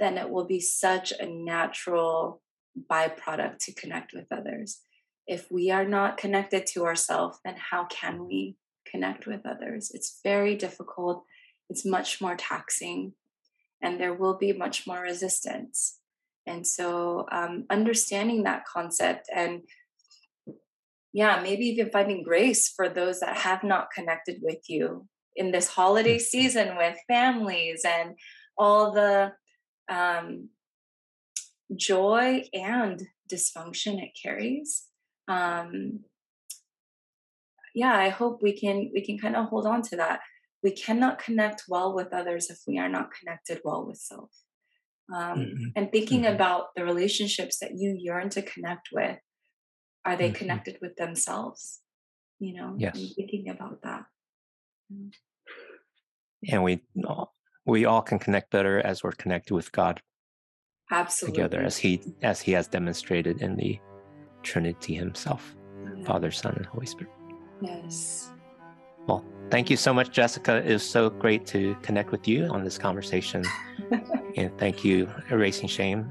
then 0.00 0.16
it 0.16 0.30
will 0.30 0.46
be 0.46 0.60
such 0.60 1.12
a 1.12 1.26
natural 1.26 2.42
byproduct 2.90 3.58
to 3.58 3.74
connect 3.74 4.12
with 4.12 4.26
others. 4.32 4.80
If 5.26 5.50
we 5.50 5.70
are 5.70 5.84
not 5.84 6.16
connected 6.16 6.66
to 6.68 6.86
ourselves 6.86 7.38
then 7.44 7.56
how 7.70 7.84
can 7.84 8.26
we 8.26 8.56
connect 8.90 9.26
with 9.26 9.46
others? 9.46 9.92
It's 9.94 10.20
very 10.24 10.56
difficult. 10.56 11.24
It's 11.68 11.86
much 11.86 12.20
more 12.20 12.34
taxing 12.34 13.12
and 13.82 14.00
there 14.00 14.14
will 14.14 14.36
be 14.36 14.52
much 14.52 14.86
more 14.86 15.00
resistance. 15.00 15.98
And 16.46 16.66
so 16.66 17.26
um, 17.30 17.66
understanding 17.70 18.42
that 18.44 18.64
concept 18.64 19.28
and 19.32 19.62
yeah, 21.12 21.40
maybe 21.42 21.66
even 21.66 21.90
finding 21.90 22.22
grace 22.22 22.68
for 22.68 22.88
those 22.88 23.20
that 23.20 23.36
have 23.36 23.64
not 23.64 23.90
connected 23.94 24.38
with 24.42 24.68
you 24.68 25.06
in 25.34 25.50
this 25.50 25.68
holiday 25.68 26.16
mm-hmm. 26.16 26.20
season 26.20 26.76
with 26.76 26.96
families 27.08 27.82
and 27.84 28.14
all 28.56 28.92
the 28.92 29.32
um, 29.88 30.50
joy 31.76 32.44
and 32.52 33.02
dysfunction 33.32 34.02
it 34.02 34.10
carries. 34.20 34.84
Um, 35.28 36.00
yeah, 37.74 37.94
I 37.94 38.08
hope 38.08 38.40
we 38.42 38.52
can 38.52 38.90
we 38.92 39.04
can 39.04 39.18
kind 39.18 39.36
of 39.36 39.46
hold 39.46 39.66
on 39.66 39.82
to 39.82 39.96
that. 39.96 40.20
We 40.62 40.72
cannot 40.72 41.18
connect 41.18 41.64
well 41.68 41.94
with 41.94 42.12
others 42.12 42.50
if 42.50 42.58
we 42.66 42.78
are 42.78 42.88
not 42.88 43.10
connected 43.18 43.60
well 43.64 43.86
with 43.86 43.98
self. 43.98 44.30
Um, 45.12 45.38
mm-hmm. 45.38 45.64
And 45.74 45.90
thinking 45.90 46.22
mm-hmm. 46.22 46.34
about 46.34 46.66
the 46.76 46.84
relationships 46.84 47.58
that 47.58 47.72
you 47.76 47.96
yearn 47.98 48.28
to 48.30 48.42
connect 48.42 48.88
with 48.92 49.18
are 50.04 50.16
they 50.16 50.28
mm-hmm. 50.28 50.36
connected 50.36 50.78
with 50.80 50.96
themselves 50.96 51.80
you 52.38 52.54
know 52.54 52.74
yes. 52.78 52.98
thinking 53.14 53.48
about 53.48 53.80
that 53.82 54.04
and 56.48 56.62
we 56.62 56.80
all, 57.06 57.34
we 57.66 57.84
all 57.84 58.02
can 58.02 58.18
connect 58.18 58.50
better 58.50 58.80
as 58.80 59.02
we're 59.02 59.12
connected 59.12 59.54
with 59.54 59.70
god 59.72 60.00
absolutely 60.90 61.36
together 61.36 61.62
as 61.62 61.76
he 61.76 62.00
as 62.22 62.40
he 62.40 62.52
has 62.52 62.66
demonstrated 62.66 63.42
in 63.42 63.56
the 63.56 63.78
trinity 64.42 64.94
himself 64.94 65.54
father 66.04 66.30
son 66.30 66.54
and 66.56 66.66
holy 66.66 66.86
spirit 66.86 67.12
yes 67.60 68.30
well 69.06 69.24
thank 69.50 69.68
you 69.68 69.76
so 69.76 69.92
much, 69.92 70.10
Jessica. 70.10 70.62
It 70.64 70.72
was 70.72 70.88
so 70.88 71.10
great 71.10 71.44
to 71.46 71.74
connect 71.82 72.12
with 72.12 72.26
you 72.26 72.46
on 72.46 72.64
this 72.64 72.78
conversation. 72.78 73.44
and 74.36 74.56
thank 74.58 74.84
you, 74.84 75.08
Erasing 75.30 75.68
Shame 75.68 76.10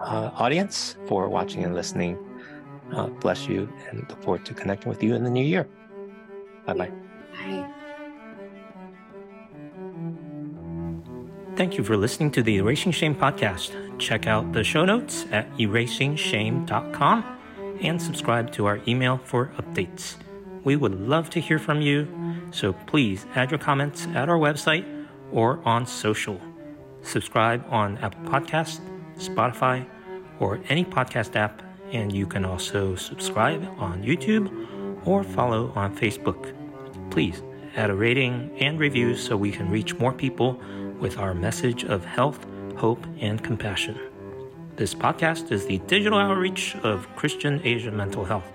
uh, 0.00 0.30
audience, 0.34 0.96
for 1.06 1.28
watching 1.28 1.64
and 1.64 1.74
listening. 1.74 2.18
Uh, 2.92 3.06
bless 3.06 3.48
you 3.48 3.68
and 3.88 4.06
look 4.08 4.22
forward 4.22 4.44
to 4.46 4.54
connecting 4.54 4.88
with 4.88 5.02
you 5.02 5.14
in 5.14 5.24
the 5.24 5.30
new 5.30 5.44
year. 5.44 5.66
Bye-bye. 6.66 6.90
Bye. 7.32 7.70
Thank 11.56 11.78
you 11.78 11.84
for 11.84 11.96
listening 11.96 12.30
to 12.32 12.42
the 12.42 12.56
Erasing 12.56 12.92
Shame 12.92 13.14
podcast. 13.14 13.98
Check 13.98 14.26
out 14.26 14.52
the 14.52 14.64
show 14.64 14.84
notes 14.84 15.24
at 15.30 15.50
erasingshame.com 15.56 17.24
and 17.80 18.02
subscribe 18.02 18.50
to 18.52 18.66
our 18.66 18.80
email 18.88 19.18
for 19.18 19.52
updates. 19.56 20.16
We 20.64 20.76
would 20.76 21.00
love 21.00 21.30
to 21.30 21.40
hear 21.40 21.58
from 21.58 21.80
you, 21.80 22.08
so 22.50 22.72
please 22.72 23.26
add 23.34 23.50
your 23.50 23.58
comments 23.58 24.06
at 24.14 24.28
our 24.28 24.38
website 24.38 24.84
or 25.30 25.60
on 25.64 25.86
social. 25.86 26.40
Subscribe 27.02 27.64
on 27.68 27.98
Apple 27.98 28.24
Podcasts, 28.30 28.80
Spotify, 29.18 29.86
or 30.40 30.60
any 30.68 30.84
podcast 30.84 31.36
app, 31.36 31.62
and 31.94 32.12
you 32.12 32.26
can 32.26 32.44
also 32.44 32.96
subscribe 32.96 33.64
on 33.78 34.02
YouTube 34.02 34.50
or 35.06 35.22
follow 35.22 35.72
on 35.74 35.96
Facebook. 35.96 36.52
Please 37.10 37.42
add 37.76 37.90
a 37.90 37.94
rating 37.94 38.50
and 38.58 38.78
review 38.78 39.16
so 39.16 39.36
we 39.36 39.50
can 39.50 39.70
reach 39.70 39.94
more 39.94 40.12
people 40.12 40.60
with 40.98 41.18
our 41.18 41.34
message 41.34 41.84
of 41.84 42.04
health, 42.04 42.44
hope, 42.76 43.06
and 43.20 43.42
compassion. 43.42 43.98
This 44.76 44.94
podcast 44.94 45.52
is 45.52 45.66
the 45.66 45.78
digital 45.86 46.18
outreach 46.18 46.74
of 46.82 47.06
Christian 47.14 47.60
Asian 47.64 47.96
Mental 47.96 48.24
Health. 48.24 48.50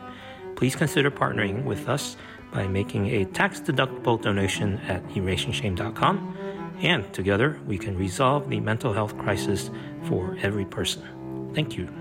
Please 0.55 0.75
consider 0.75 1.09
partnering 1.09 1.63
with 1.63 1.87
us 1.87 2.17
by 2.51 2.67
making 2.67 3.07
a 3.07 3.25
tax 3.25 3.61
deductible 3.61 4.21
donation 4.21 4.79
at 4.79 5.07
erasingshame.com, 5.09 6.75
and 6.81 7.13
together 7.13 7.59
we 7.65 7.77
can 7.77 7.97
resolve 7.97 8.49
the 8.49 8.59
mental 8.59 8.91
health 8.91 9.17
crisis 9.17 9.69
for 10.03 10.37
every 10.41 10.65
person. 10.65 11.51
Thank 11.53 11.77
you. 11.77 11.98